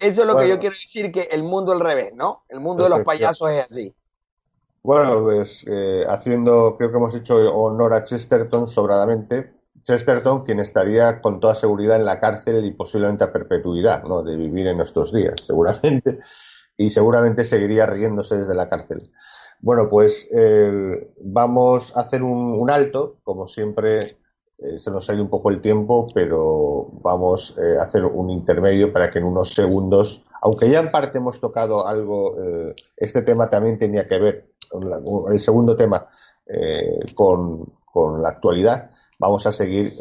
[0.00, 2.42] eso es lo que yo quiero decir, que el mundo al revés, ¿no?
[2.48, 3.94] El mundo de los payasos es así.
[4.82, 5.64] Bueno, pues
[6.08, 9.53] haciendo, creo que hemos hecho honor a Chesterton sobradamente,
[9.84, 14.22] Chesterton, quien estaría con toda seguridad en la cárcel y posiblemente a perpetuidad, ¿no?
[14.22, 16.18] De vivir en nuestros días, seguramente.
[16.76, 18.98] Y seguramente seguiría riéndose desde la cárcel.
[19.60, 24.00] Bueno, pues eh, vamos a hacer un, alto, como siempre
[24.58, 28.28] eh, se nos ha ido un poco el tiempo, pero vamos eh, a hacer un
[28.28, 32.34] intermedio para que en unos segundos aunque ya en parte hemos tocado algo,
[32.98, 34.50] este tema también tenía que ver,
[35.32, 36.06] el segundo tema,
[37.14, 37.72] con,
[38.20, 39.92] la actualidad, vamos a seguir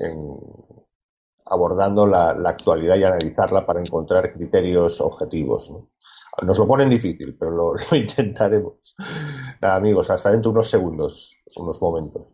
[1.46, 5.72] abordando la, actualidad y analizarla para encontrar criterios objetivos.
[6.42, 8.96] Nos lo ponen difícil, pero lo, lo intentaremos.
[9.62, 12.28] Nada, amigos, hasta dentro de unos segundos, unos momentos.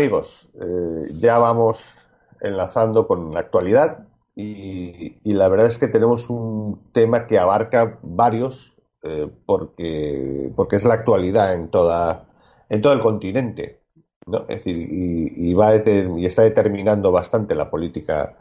[0.00, 2.00] Amigos, eh, ya vamos
[2.40, 8.74] enlazando con la actualidad y, la verdad es que tenemos un tema que abarca varios
[9.02, 12.30] eh, porque, porque es la actualidad en, toda,
[12.70, 13.82] en todo el continente.
[14.26, 14.38] ¿no?
[14.48, 18.38] Es decir, y, va y está determinando bastante la política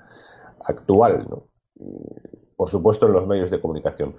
[0.63, 1.28] actual.
[1.30, 1.43] ¿no?
[2.60, 4.17] Por supuesto en los medios de comunicación.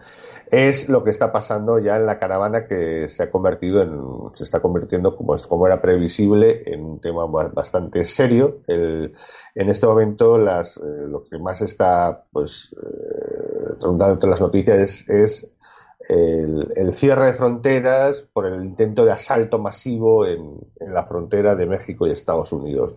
[0.50, 4.44] Es lo que está pasando ya en la caravana que se ha convertido en, se
[4.44, 8.62] está convirtiendo, como, como era previsible, en un tema bastante serio.
[8.66, 15.04] en este momento, las, eh, lo que más está, pues, eh, rondando entre las noticias
[15.06, 15.46] es
[16.08, 22.06] el, cierre de fronteras por el intento de asalto masivo en, la frontera de México
[22.06, 22.94] y Estados Unidos.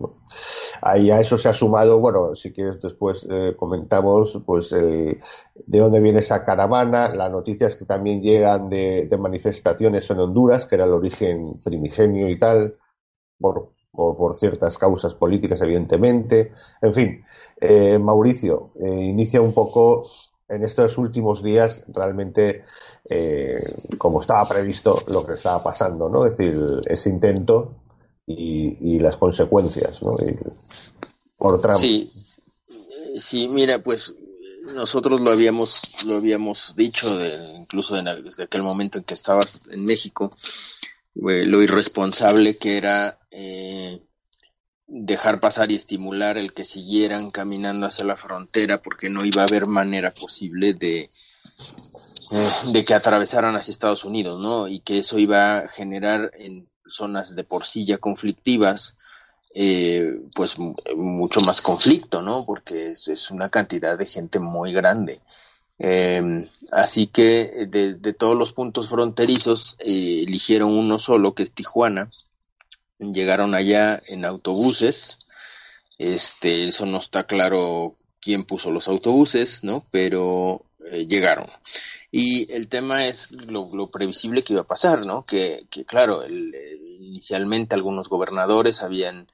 [0.80, 5.18] Ahí a eso se ha sumado, bueno, si quieres después eh, comentamos pues de
[5.66, 7.08] dónde viene esa caravana.
[7.14, 12.28] La noticia es que también llegan de, manifestaciones en Honduras, que era el origen primigenio
[12.28, 12.78] y tal,
[13.38, 16.52] por, por, ciertas causas políticas, evidentemente.
[16.82, 17.24] En fin,
[17.60, 20.04] eh, Mauricio, eh, inicia un poco
[20.48, 22.64] en estos últimos días realmente
[23.08, 23.62] eh,
[23.98, 26.26] como estaba previsto lo que estaba pasando, ¿no?
[26.26, 27.76] Es decir, ese intento
[28.26, 30.16] y, las consecuencias, ¿no?
[31.36, 31.78] por Trump.
[31.78, 32.10] Sí,
[33.18, 34.14] sí, mira, pues
[34.72, 37.06] nosotros lo habíamos lo habíamos dicho
[37.54, 40.30] incluso desde aquel momento en que estabas en México
[41.14, 44.00] eh, lo irresponsable que era eh,
[44.96, 49.46] dejar pasar y estimular el que siguieran caminando hacia la frontera porque no iba a
[49.46, 51.10] haber manera posible de,
[52.70, 54.68] de que atravesaran hacia Estados Unidos, ¿no?
[54.68, 58.96] Y que eso iba a generar en zonas de por sí ya conflictivas,
[59.52, 62.46] eh, pues mucho más conflicto, ¿no?
[62.46, 65.20] Porque es, una cantidad de gente muy grande.
[65.76, 71.50] Em, así que de, de, todos los puntos fronterizos eh, eligieron uno solo, que es
[71.50, 72.10] Tijuana,
[73.12, 75.18] llegaron allá en autobuses.
[75.98, 79.86] Este, eso no está claro quién puso los autobuses, ¿no?
[79.90, 81.46] Pero eh, llegaron.
[82.10, 85.24] Y el tema es lo, previsible que iba a pasar, ¿no?
[85.24, 89.28] Que, que claro, inicialmente algunos gobernadores habían,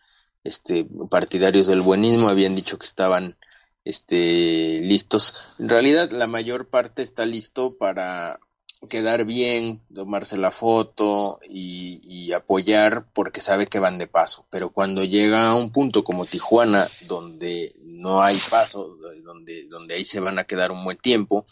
[0.44, 3.36] este, partidarios del buenismo habían dicho que estaban,
[3.84, 5.34] este, listos.
[5.58, 8.40] En realidad, la mayor parte está listo para
[8.88, 14.46] quedar bien, tomarse la foto y, apoyar porque sabe que van de paso.
[14.50, 20.04] Pero cuando llega a un punto como Tijuana, donde no hay paso, donde, donde ahí
[20.04, 21.44] se van a quedar un buen tiempo,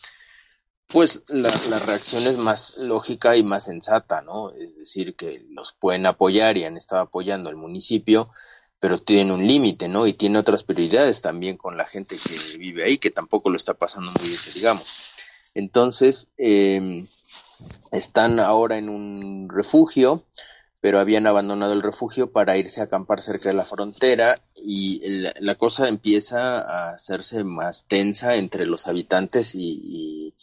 [0.87, 4.51] pues la, la reacción es más lógica y más sensata, ¿no?
[4.53, 8.31] Es decir, que los pueden apoyar y han estado apoyando al municipio,
[8.79, 10.07] pero tienen un límite, ¿no?
[10.07, 13.75] Y tiene otras prioridades también con la gente que vive ahí, que tampoco lo está
[13.75, 15.13] pasando muy bien, digamos.
[15.55, 17.07] Entonces, eh,
[17.91, 20.25] están ahora en un refugio,
[20.81, 25.01] pero habían abandonado el refugio para irse a acampar cerca de la frontera y
[25.41, 30.35] la cosa empieza a hacerse más tensa entre los habitantes y,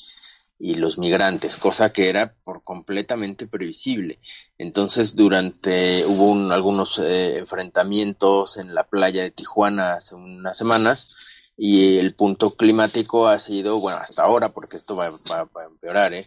[0.59, 4.19] los migrantes, cosa que era por completamente previsible.
[4.57, 11.15] Entonces, durante hubo algunos eh, enfrentamientos en la playa de Tijuana hace unas semanas
[11.55, 16.13] y el punto climático ha sido, bueno, hasta ahora, porque esto va, va a empeorar,
[16.13, 16.25] ¿eh?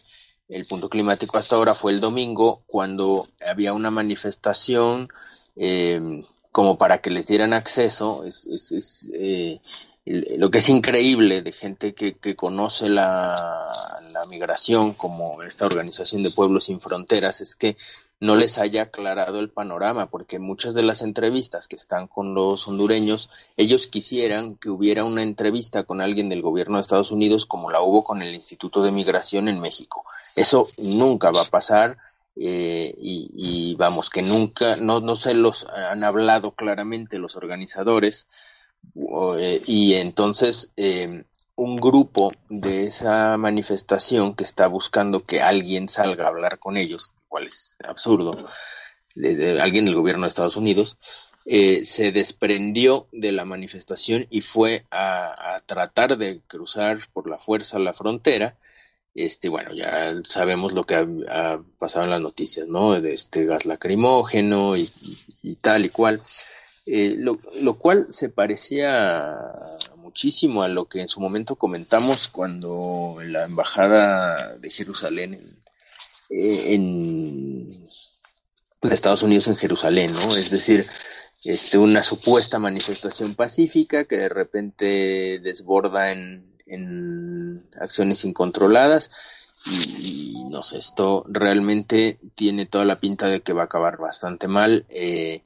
[0.49, 5.09] El punto climático hasta ahora fue el domingo, cuando había una manifestación
[5.57, 6.23] eh,
[6.53, 8.25] como para que les dieran acceso.
[8.25, 9.61] Es, es, eh,
[10.05, 16.23] lo que es increíble de gente que, que conoce la, la migración como esta organización
[16.23, 17.77] de pueblos sin fronteras es que
[18.21, 22.67] no les haya aclarado el panorama, porque muchas de las entrevistas que están con los
[22.67, 27.71] hondureños, ellos quisieran que hubiera una entrevista con alguien del gobierno de Estados Unidos como
[27.71, 30.05] la hubo con el Instituto de Migración en México.
[30.35, 31.97] Eso nunca va a pasar.
[32.41, 38.29] eh, y, vamos, que nunca, no, no se los han hablado claramente los organizadores
[39.39, 41.25] eh, y entonces em,
[41.57, 47.11] un grupo de esa manifestación que está buscando que alguien salga a hablar con ellos,
[47.29, 48.49] cual es absurdo,
[49.15, 50.97] de, alguien del gobierno de Estados Unidos,
[51.45, 57.79] eh, se desprendió de la manifestación y fue a, tratar de cruzar por la fuerza
[57.79, 58.57] la frontera.
[59.15, 63.01] Este, bueno, ya sabemos lo que ha, pasado en las noticias, ¿no?
[63.01, 64.91] De este gas lacrimógeno y,
[65.61, 66.23] tal y cual.
[66.87, 69.37] Eh, lo, lo, cual se parecía
[69.97, 75.59] muchísimo a lo que en su momento comentamos cuando la embajada de Jerusalén en,
[76.29, 77.89] en
[78.83, 80.37] Estados Unidos en Jerusalén, ¿no?
[80.37, 80.87] Es decir,
[81.45, 89.11] este, una supuesta manifestación pacífica que de repente desborda en, en acciones incontroladas
[89.67, 94.49] y, no sé, esto realmente tiene toda la pinta de que va a acabar bastante
[94.49, 94.87] mal.
[94.89, 95.43] Eh,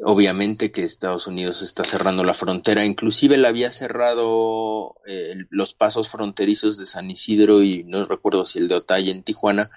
[0.00, 6.08] Obviamente que Estados Unidos está cerrando la frontera, inclusive la había cerrado eh, los pasos
[6.08, 9.70] fronterizos de San Isidro y no recuerdo si el de Otay en Tijuana,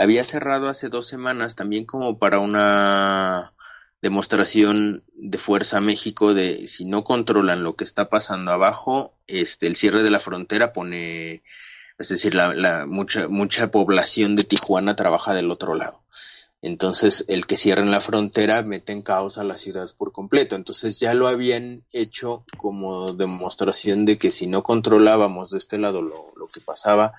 [0.00, 3.52] había cerrado hace dos semanas también como para una
[4.02, 9.66] demostración de fuerza a México de si no controlan lo que está pasando abajo, este
[9.66, 11.42] el cierre de la frontera pone,
[11.98, 16.00] es decir, la, mucha mucha población de Tijuana trabaja del otro lado.
[16.62, 20.56] Entonces, el que cierren la frontera mete en caos a la ciudad por completo.
[20.56, 26.02] Entonces, ya lo habían hecho como demostración de que si no controlábamos de este lado
[26.02, 27.14] lo, lo que pasaba,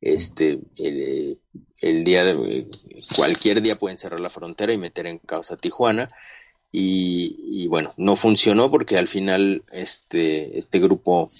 [0.00, 1.38] este, el,
[1.78, 2.68] el, día de,
[3.16, 6.10] cualquier día pueden cerrar la frontera y meter en caos a Tijuana.
[6.72, 11.30] Y, y bueno, no funcionó porque al final este, este grupo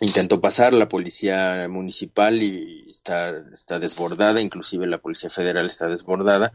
[0.00, 6.52] intentó pasar la policía municipal y está, está desbordada, inclusive la policía federal está desbordada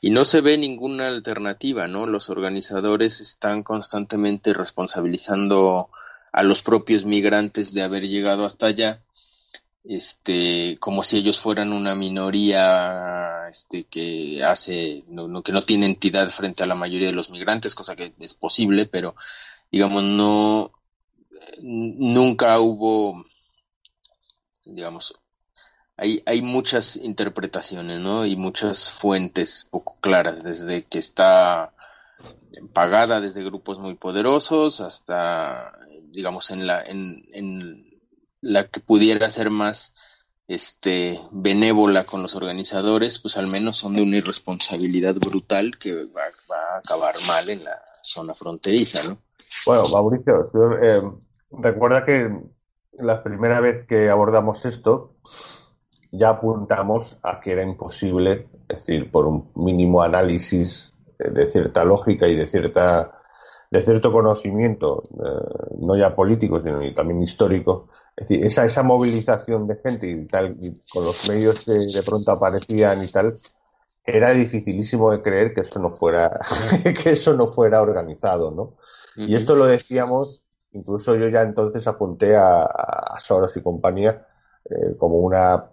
[0.00, 2.06] y no se ve ninguna alternativa, ¿no?
[2.06, 5.90] Los organizadores están constantemente responsabilizando
[6.32, 9.02] a los propios migrantes de haber llegado hasta allá,
[9.84, 16.28] este, como si ellos fueran una minoría, este, que hace, no, que no tiene entidad
[16.30, 19.14] frente a la mayoría de los migrantes, cosa que es posible, pero
[19.70, 20.72] digamos no,
[21.60, 23.24] nunca hubo,
[24.64, 25.14] digamos,
[25.96, 28.24] hay, hay muchas interpretaciones, ¿no?
[28.26, 31.74] Y muchas fuentes poco claras, desde que está
[32.72, 35.72] pagada desde grupos muy poderosos hasta,
[36.04, 37.89] digamos, en la, en, en
[38.40, 39.94] la que pudiera ser más
[40.48, 46.22] este benévola con los organizadores, pues al menos son de una irresponsabilidad brutal que va,
[46.22, 49.18] a acabar mal en la zona fronteriza, ¿no?
[49.66, 50.50] Bueno, Mauricio,
[50.82, 51.02] eh,
[51.52, 52.30] Recuerda que
[52.92, 55.16] la primera vez que abordamos esto
[56.12, 62.28] ya apuntamos a que era imposible, es decir, por un mínimo análisis de cierta lógica
[62.28, 63.16] y de cierta
[63.70, 67.88] de cierto conocimiento, eh, no ya político, sino también histórico,
[68.20, 72.32] decir, esa, esa movilización de gente y tal, y con los medios que de pronto
[72.32, 73.38] aparecían y tal,
[74.04, 76.40] era dificilísimo de creer que eso no fuera,
[77.02, 78.76] que eso no fuera organizado, ¿no?
[79.16, 80.40] Y esto lo decíamos
[80.72, 82.66] Incluso yo ya entonces apunté a,
[83.18, 84.26] Soros y compañía
[84.64, 85.66] eh, como una...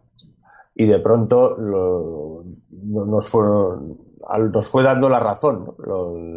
[0.75, 5.75] Y de pronto nos, nos fue dando la razón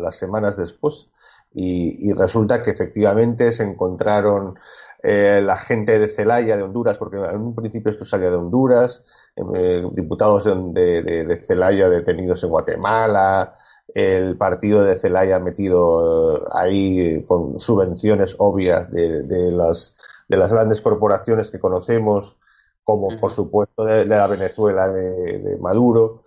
[0.01, 1.09] las semanas después.
[1.53, 4.59] Y, resulta que efectivamente se encontraron
[5.03, 9.03] eh, la gente de Celaya, de Honduras, porque en un principio esto salía de Honduras,
[9.36, 13.55] eh, diputados de, de, Celaya detenidos en Guatemala,
[13.94, 19.94] el partido de Celaya metido eh, ahí con subvenciones obvias de, de, las,
[20.28, 22.36] de las grandes corporaciones que conocemos,
[22.84, 26.24] como por supuesto de, la Venezuela de, Maduro.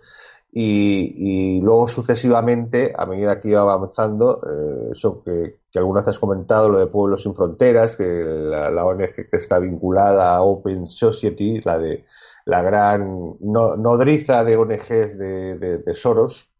[0.56, 6.10] Y, y, luego sucesivamente, a medida que iba avanzando, eh, eso que, que alguna vez
[6.10, 10.86] has comentado, lo de Pueblos sin Fronteras, que la, ONG que está vinculada a Open
[10.86, 12.04] Society, la de
[12.44, 16.52] la gran nodriza de ONGs de, de, Soros,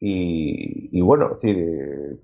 [0.00, 1.38] y, bueno,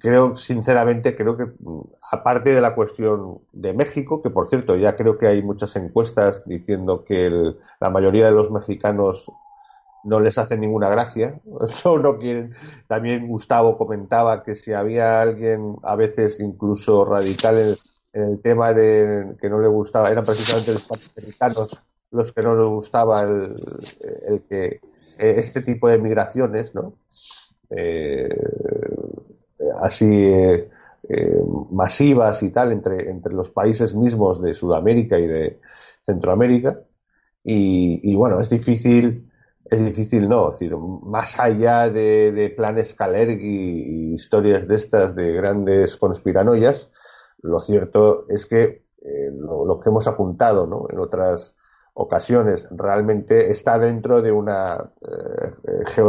[0.01, 4.97] creo, sinceramente, creo que mm, aparte de la cuestión de México, que por cierto, ya
[4.97, 7.30] creo que hay muchas encuestas diciendo que
[7.80, 9.30] la mayoría de los mexicanos
[10.05, 11.40] no les hace ninguna gracia,
[11.84, 12.55] no quieren.
[12.86, 17.78] También Gustavo comentaba que si había alguien, a veces incluso radical
[18.12, 22.57] en, el tema de que no le gustaba, eran precisamente los mexicanos los que no
[22.57, 23.55] les gustaba el,
[24.26, 24.80] el que
[25.16, 26.94] este tipo de migraciones, ¿no?
[27.70, 28.28] Eh,
[29.80, 35.61] así eh, masivas y tal entre, entre los países mismos de Sudamérica y de
[36.07, 36.80] Centroamérica.
[37.42, 39.30] Y, bueno, es difícil
[39.71, 40.51] es difícil, no.
[40.51, 46.91] Decir, más allá de, planes Kalergi y historias de estas de grandes conspiranoias,
[47.43, 50.87] lo cierto es que eh, lo, que hemos apuntado ¿no?
[50.91, 51.55] en otras
[51.95, 56.03] ocasiones realmente está dentro de una, eh,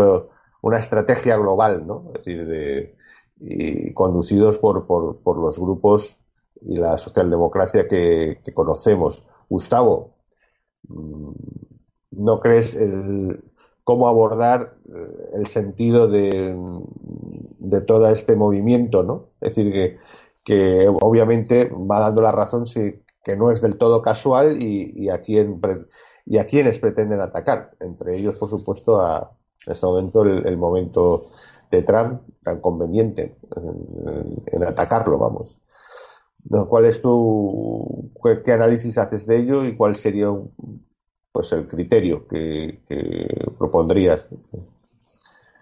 [0.62, 2.08] una estrategia global, ¿no?
[2.08, 2.96] es decir, de,
[3.40, 6.20] y conducidos por, por, por los grupos
[6.62, 9.24] y la socialdemocracia que, que conocemos.
[9.50, 10.16] Gustavo,
[10.88, 11.32] mm,
[12.12, 13.51] ¿no crees el,
[13.84, 16.56] cómo abordar eh, el sentido de,
[17.60, 19.30] de todo este movimiento, ¿no?
[19.42, 19.98] Es decir, que,
[20.44, 25.10] que obviamente va dando la razón si, que no es del todo casual y, y,
[25.10, 25.60] a quién
[26.26, 27.72] y a quienes pretenden atacar.
[27.80, 29.32] Entre ellos, por supuesto, a,
[29.66, 31.32] en este momento el, momento
[31.70, 33.38] de Trump tan conveniente
[34.52, 35.58] en, atacarlo, vamos.
[36.70, 38.12] ¿Cuál es tu
[38.44, 40.30] qué, análisis haces de ello y cuál sería
[41.32, 42.80] pues el criterio que,
[43.58, 44.26] propondrías?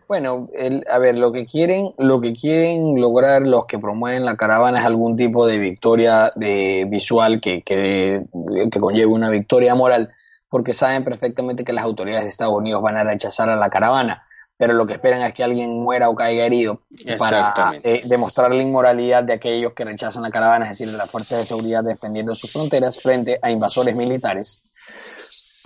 [0.08, 0.50] Bueno,
[0.90, 4.86] a ver, lo que quieren, lo que quieren lograr los que promueven la caravana es
[4.86, 8.26] algún tipo de victoria de visual que, que,
[8.72, 10.10] que conlleve una victoria moral,
[10.50, 14.24] porque saben perfectamente que las autoridades de Estados Unidos van a rechazar a la caravana,
[14.58, 16.82] pero lo que esperan es que alguien muera o caiga herido
[17.20, 17.54] para
[17.84, 21.40] eh, demostrar la inmoralidad de aquellos que rechazan la caravana, es decir, de las fuerzas
[21.40, 24.64] de seguridad defendiendo sus fronteras frente a invasores militares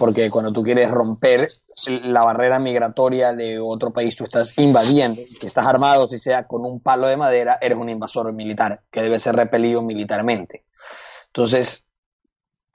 [0.03, 1.49] porque cuando tú quieres romper
[1.87, 5.21] la barrera migratoria de otro país, tú estás invadiendo.
[5.39, 9.01] Si estás armado, si sea con un palo de madera, eres un invasor militar que
[9.01, 10.65] debe ser repelido militarmente.
[11.27, 11.87] Entonces,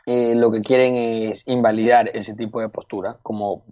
[0.07, 3.62] eh, lo que quieren es invalidar ese tipo de postura como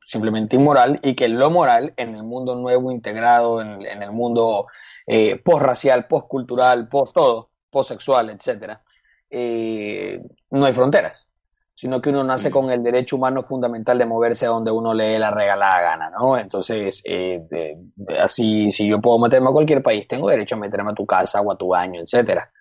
[0.00, 4.68] simplemente inmoral y que lo moral en el mundo nuevo integrado, en, el mundo
[5.06, 8.78] eh, post-racial, post-cultural, post-todo, post-sexual, etc.,
[9.28, 11.26] eh, no hay fronteras
[11.82, 15.02] sino que uno nace con el derecho humano fundamental de moverse a donde uno le
[15.02, 16.38] dé la regalada gana, ¿no?
[16.38, 17.42] Entonces, eh,
[18.20, 21.40] así, si yo puedo meterme a cualquier país, tengo derecho a meterme a tu casa
[21.40, 22.52] o a tu baño, etcétera.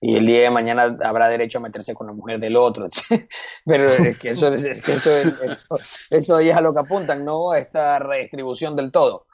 [0.00, 2.88] Y el día de mañana habrá derecho a meterse con la mujer del otro.
[3.66, 7.54] Pero es que eso, es, eso, eso, eso es a lo que apuntan, ¿no?
[7.54, 9.26] Esta redistribución del todo.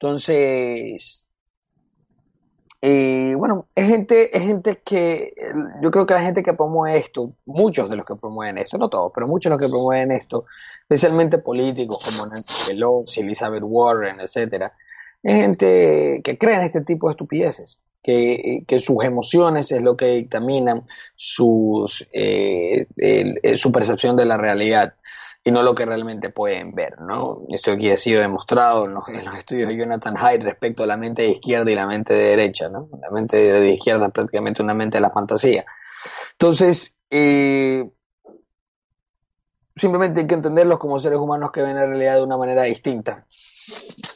[0.00, 1.27] Entonces,
[2.80, 5.32] y bueno, es gente, es gente que,
[5.82, 8.88] yo creo que la gente que promueve esto, muchos de los que promueven esto, no
[8.88, 10.44] todos, pero muchos de los que promueven esto,
[10.82, 14.72] especialmente políticos como Nancy Pelosi, Elizabeth Warren, etcétera,
[15.24, 19.96] es gente que cree en este tipo de estupideces, que, que sus emociones es lo
[19.96, 20.84] que dictaminan
[21.16, 22.86] sus, eh,
[23.56, 24.94] su percepción de la realidad
[25.44, 27.42] y no lo que realmente pueden ver, ¿no?
[27.48, 29.08] Esto aquí ha sido demostrado en los,
[29.38, 32.68] estudios de Jonathan Hyde respecto a la mente de izquierda y la mente de derecha,
[32.68, 32.88] ¿no?
[33.00, 35.64] La mente de izquierda es prácticamente una mente de la fantasía.
[36.32, 37.88] Entonces, eh,
[39.74, 43.26] simplemente hay que entenderlos como seres humanos que ven la realidad de una manera distinta.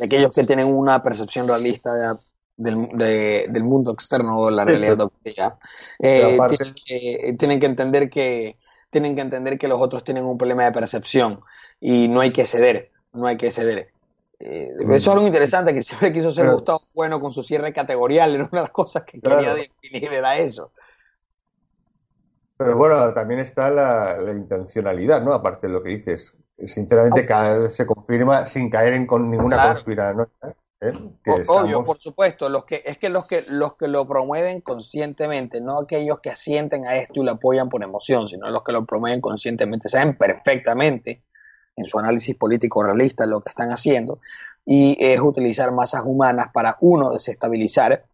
[0.02, 2.18] Aquellos que tienen una percepción realista
[2.56, 5.08] del, mundo externo o la realidad
[5.98, 6.38] eh,
[7.38, 8.56] tienen que entender que
[8.92, 11.40] tienen que entender que los otros tienen un problema de percepción
[11.80, 13.88] y no hay que ceder, no hay que ceder.
[14.38, 18.34] Eh, eso es algo interesante, que siempre quiso ser Gustavo Bueno con su cierre categorial,
[18.34, 20.72] era una de las cosas que quería definir era eso.
[22.58, 25.32] Pero bueno, también está la, intencionalidad, ¿no?
[25.32, 26.36] Aparte de lo que dices.
[26.58, 30.28] Sinceramente, cada vez se confirma sin caer en con ninguna conspiración.
[30.82, 30.92] ¿Eh?
[31.48, 35.78] Obvio, por supuesto, los que, es que los que los que lo promueven conscientemente, no
[35.78, 39.20] aquellos que asienten a esto y lo apoyan por emoción, sino los que lo promueven
[39.20, 41.22] conscientemente, saben perfectamente
[41.76, 44.18] en su análisis político realista lo que están haciendo,
[44.66, 48.04] y es utilizar masas humanas para, uno, desestabilizar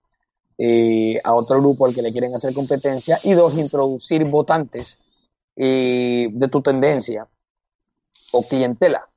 [0.58, 4.98] eh, a otro grupo al que le quieren hacer competencia, y dos, introducir votantes
[5.56, 7.26] eh, de tu tendencia
[8.30, 9.08] o clientela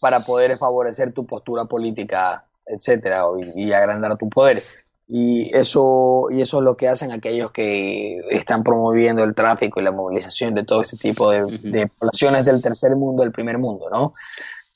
[0.00, 4.62] para poder favorecer tu postura política etcétera, y, agrandar tu poder.
[5.08, 9.84] Y eso, y eso es lo que hacen aquellos que están promoviendo el tráfico y
[9.84, 14.14] la movilización de todo este tipo de, poblaciones del tercer mundo, del primer mundo, ¿no?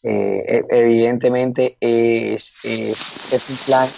[0.02, 3.88] Eh, e, evidentemente es, es, un plan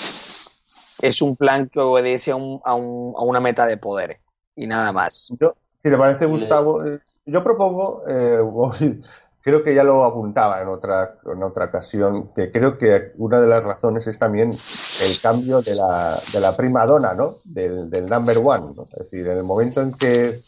[1.01, 4.16] es un plan que obedece a, un, a, un, a, una meta de poder
[4.57, 5.28] y nada más.
[5.38, 8.38] Yo, si le parece, Gustavo, eh, yo propongo, eh,
[9.43, 13.49] creo que ya lo apuntaba en otra, en otra ocasión, que creo que una de
[13.49, 17.36] las razones es también el cambio de la, de la prima dona, ¿no?
[17.45, 18.72] Del, del number one.
[18.93, 20.40] Es decir, en el momento en que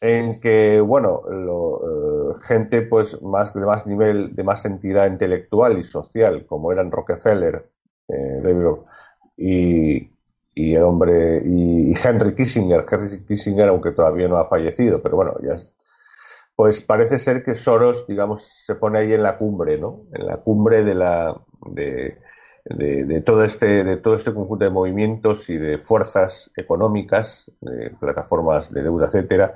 [0.00, 5.78] en que, bueno, lo, eh, gente pues más de más nivel, de más entidad intelectual
[5.78, 7.68] y social, como eran Rockefeller,
[8.08, 8.42] eh,
[9.38, 10.10] y,
[10.54, 15.34] y el hombre, y Henry Kissinger, Henry Kissinger, aunque todavía no ha fallecido, pero bueno,
[15.42, 15.74] ya es,
[16.56, 20.04] pues parece ser que Soros, digamos, se pone ahí en la cumbre, ¿no?
[20.12, 22.18] En la cumbre de la de,
[22.64, 28.72] de, todo este de todo este conjunto de movimientos y de fuerzas económicas, de plataformas
[28.72, 29.54] de deuda, etcétera.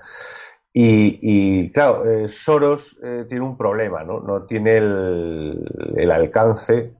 [0.72, 4.20] Y, claro, eh, Soros eh, tiene un problema, ¿no?
[4.20, 5.64] No tiene el,
[5.96, 6.92] el alcance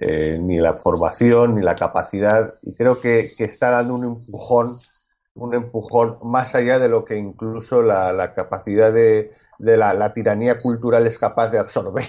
[0.00, 4.76] eh, ni la formación ni la capacidad y creo que, que está dando un empujón
[5.38, 11.18] un empujón más allá de lo que incluso la, capacidad de, la, tiranía cultural es
[11.18, 12.04] capaz de absorber.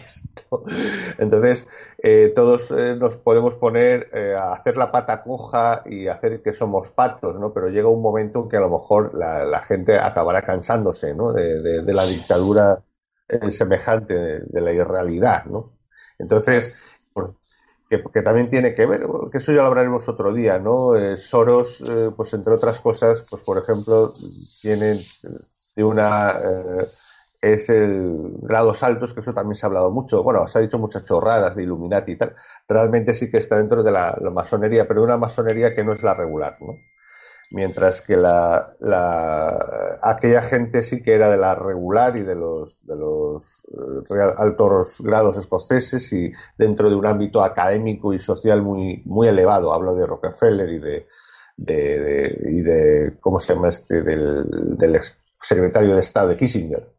[1.18, 1.68] Entonces,
[2.02, 6.54] eh, todos eh, nos podemos poner eh, a hacer la pata coja y hacer que
[6.54, 7.54] somos patos, ¿no?
[7.54, 11.34] Pero llega un momento en que a lo mejor la, gente acabará cansándose, ¿no?
[11.34, 12.82] De, la dictadura
[13.52, 15.74] semejante, de, la irrealidad, ¿no?
[16.18, 16.76] Entonces,
[17.90, 20.96] que, también tiene que ver, que eso ya lo hablaremos otro día, ¿no?
[20.96, 24.14] Eh, Soros, eh, pues entre otras cosas, pues por ejemplo,
[24.62, 25.06] tiene
[25.76, 26.88] de una eh,
[27.42, 30.78] es el grados altos, que eso también se ha hablado mucho, bueno, se ha dicho
[30.78, 32.36] muchas chorradas de Illuminati y tal,
[32.68, 36.04] realmente sí que está dentro de la, la masonería, pero una masonería que no es
[36.04, 36.76] la regular, ¿no?
[37.52, 42.86] Mientras que la, la, aquella gente sí que era de la regular y de los,
[42.86, 49.02] de los eh, altos grados escoceses y dentro de un ámbito académico y social muy,
[49.06, 49.74] muy elevado.
[49.74, 51.08] Hablo de Rockefeller y de,
[51.58, 54.04] de, y de ¿cómo se llama este?
[54.04, 56.99] del, del ex secretario de Estado de Kissinger.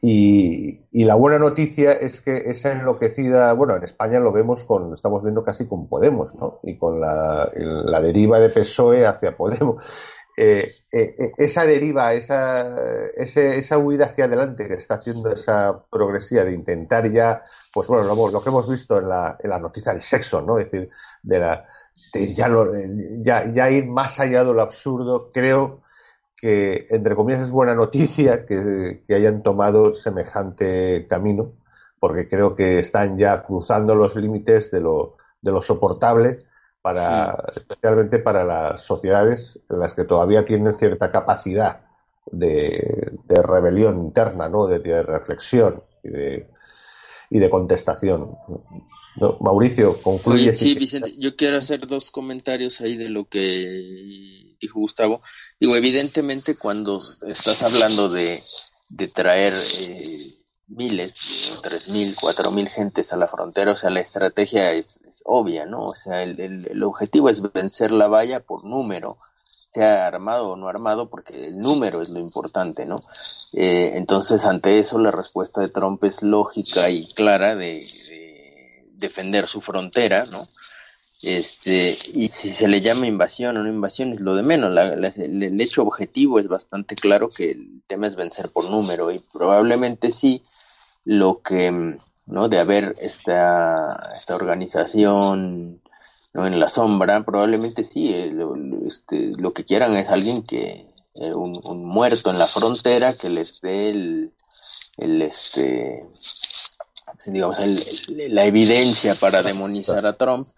[0.00, 5.22] Y, la buena noticia es que esa enloquecida, bueno, en España lo vemos con, estamos
[5.22, 6.60] viendo casi con Podemos, ¿no?
[6.62, 7.50] Y con la,
[8.02, 9.84] deriva de PSOE hacia Podemos.
[10.38, 16.44] Eh, eh, eh, esa deriva, esa, esa huida hacia adelante que está haciendo esa progresía
[16.44, 17.42] de intentar ya,
[17.72, 20.58] pues bueno, lo, que hemos visto en la, en la noticia del sexo, ¿no?
[20.58, 20.90] Es decir,
[21.22, 21.66] de la,
[22.12, 25.80] ya ir más allá de lo absurdo, creo
[26.36, 31.52] que, entre comillas, es buena noticia que, hayan tomado semejante camino,
[31.98, 36.40] porque creo que están ya cruzando los límites de lo, de lo soportable,
[36.82, 41.80] para, especialmente para las sociedades en las que todavía tienen cierta capacidad
[42.30, 44.66] de, rebelión interna, ¿no?
[44.66, 46.50] de, reflexión y de,
[47.30, 48.36] y de contestación.
[49.40, 50.54] Mauricio, concluye.
[50.54, 55.22] sí, Vicente, yo quiero hacer dos comentarios ahí de lo que dijo Gustavo.
[55.58, 58.42] Digo, evidentemente cuando estás hablando de,
[58.88, 60.34] de traer eh,
[60.68, 61.14] miles,
[61.62, 65.86] tres mil, cuatro mil gentes a la frontera, o sea, la estrategia es, obvia, ¿no?
[65.86, 69.18] O sea, el, el, objetivo es vencer la valla por número,
[69.72, 72.96] sea armado o no armado, porque el número es lo importante, ¿no?
[73.52, 77.88] Eh, entonces, ante eso, la respuesta de Trump es lógica y clara de
[78.98, 80.48] defender su frontera, ¿no?
[81.22, 84.76] Este, y si se le llama invasión o no invasión es lo de menos.
[85.16, 90.12] el hecho objetivo es bastante claro que el tema es vencer por número y probablemente
[90.12, 90.44] sí
[91.04, 92.48] lo que, ¿no?
[92.48, 95.80] De haber esta, esta organización
[96.34, 96.46] ¿no?
[96.46, 98.54] en la sombra, probablemente sí, eh, lo,
[98.86, 103.30] este, lo que quieran es alguien que, eh, un, un, muerto en la frontera que
[103.30, 104.32] les dé el,
[104.98, 106.04] el este,
[107.26, 107.58] digamos,
[108.10, 110.48] la evidencia para demonizar a Trump.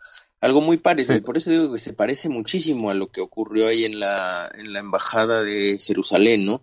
[0.41, 3.85] Algo muy parecido, por eso digo que se parece muchísimo a lo que ocurrió ahí
[3.85, 6.63] en la, en la embajada de Jerusalén, ¿no?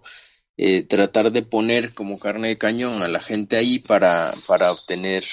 [0.58, 5.26] Eh, tratar de poner como carne de cañón a la gente ahí para, para obtener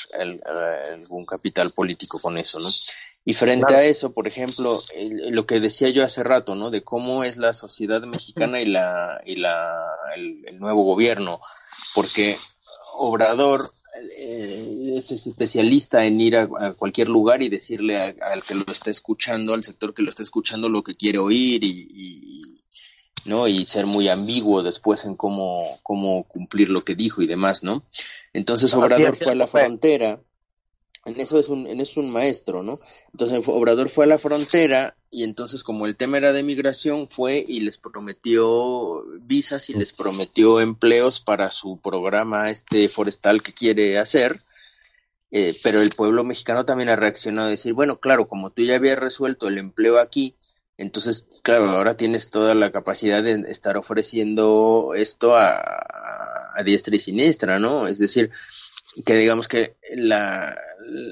[0.91, 2.71] algún capital político con eso, ¿no?
[3.25, 4.83] Y frente a eso, por ejemplo,
[5.31, 6.71] lo que decía yo hace rato, ¿no?
[6.71, 9.87] De cómo es la sociedad mexicana y la y la
[10.17, 11.41] el nuevo gobierno,
[11.95, 12.37] porque
[12.95, 18.91] Obrador eh, es especialista en ir a, cualquier lugar y decirle al que lo está
[18.91, 22.61] escuchando, al sector que lo está escuchando, lo que quiere oír y,
[23.25, 23.47] ¿no?
[23.47, 27.83] y ser muy ambiguo después en cómo, cómo cumplir lo que dijo y demás, ¿no?
[28.33, 30.21] Entonces Obrador fue a la frontera
[31.05, 32.79] en eso es un, en eso es un maestro, ¿no?
[33.13, 37.45] Entonces Obrador fue a la frontera y entonces como el tema era de migración fue
[37.47, 43.99] y les prometió visas y les prometió empleos para su programa este forestal que quiere
[43.99, 44.41] hacer,
[45.31, 48.77] eh, pero el pueblo mexicano también ha reaccionado a decir, bueno, claro, como tú ya
[48.77, 50.37] habías resuelto el empleo aquí,
[50.79, 55.61] entonces, claro, ahora tienes toda la capacidad de estar ofreciendo esto a,
[56.55, 57.87] a diestra y siniestra, ¿no?
[57.87, 58.31] Es decir,
[59.05, 60.57] que digamos que la,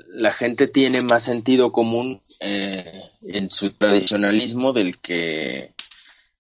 [0.09, 5.75] la gente tiene más sentido común eh, en su tradicionalismo del que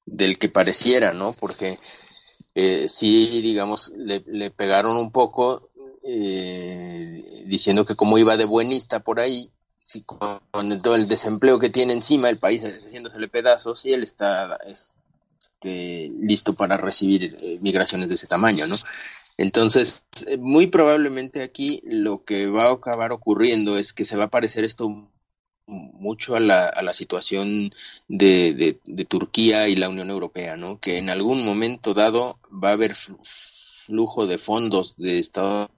[0.05, 1.34] del que pareciera, ¿no?
[1.34, 1.78] Porque
[2.55, 5.70] eh, sí, digamos, le, le pegaron un poco
[6.03, 10.41] eh, diciendo que como iba de buenista por ahí, si con,
[10.82, 16.55] todo el desempleo que tiene encima, el país haciéndosele pedazos y él está este, listo
[16.55, 18.76] para recibir eh, migraciones de ese tamaño, ¿no?
[19.41, 24.24] Entonces, eh, muy probablemente aquí lo que va a acabar ocurriendo es que se va
[24.24, 24.91] a parecer esto
[25.66, 27.70] mucho a la, a la situación
[28.07, 30.78] de, de, Turquía y la Unión Europea, ¿no?
[30.78, 35.70] Que en algún momento dado va a haber flujo de fondos de Estados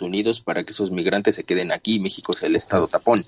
[0.00, 2.00] Unidos para que esos migrantes se queden aquí.
[2.00, 3.24] México es el estado tapón.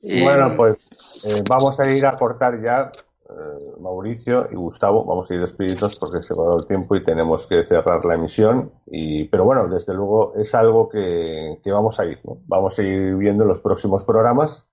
[0.00, 0.78] Bueno, eh, pues
[1.24, 2.92] eh, vamos a ir a cortar ya,
[3.34, 7.46] eh, Mauricio y Gustavo, vamos a ir despedidos porque se va el tiempo y tenemos
[7.46, 8.72] que cerrar la emisión.
[8.86, 12.38] Y, pero bueno, desde luego es algo que, que vamos a ir, ¿no?
[12.46, 14.66] Vamos a ir viendo en los próximos programas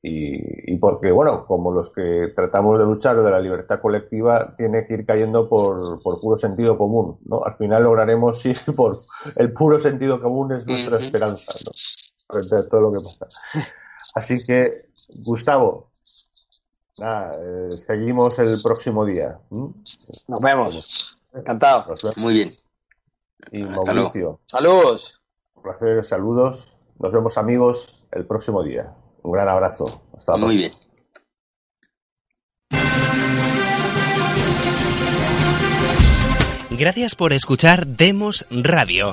[0.00, 4.94] y, porque, bueno, como los que tratamos de luchar de la libertad colectiva, tiene que
[4.94, 7.42] ir cayendo por, por puro sentido común, ¿no?
[7.44, 9.00] Al final lograremos ir por
[9.34, 11.72] el puro sentido común es nuestra esperanza, ¿no?
[12.28, 13.26] Frente a todo lo que pasa.
[14.14, 14.86] Así que,
[15.24, 15.87] Gustavo,
[16.98, 19.38] nada, eh, seguimos el próximo día.
[19.50, 21.18] Nos vemos.
[21.32, 21.94] Encantado.
[22.16, 22.56] Muy bien.
[23.52, 24.40] Y Mauricio.
[24.46, 25.20] Saludos.
[25.54, 26.74] Un placer, saludos.
[26.98, 28.94] Nos vemos amigos el próximo día.
[29.22, 30.02] Un gran abrazo.
[30.16, 30.72] Hasta Muy bien.
[36.70, 39.12] Gracias por escuchar Demos Radio.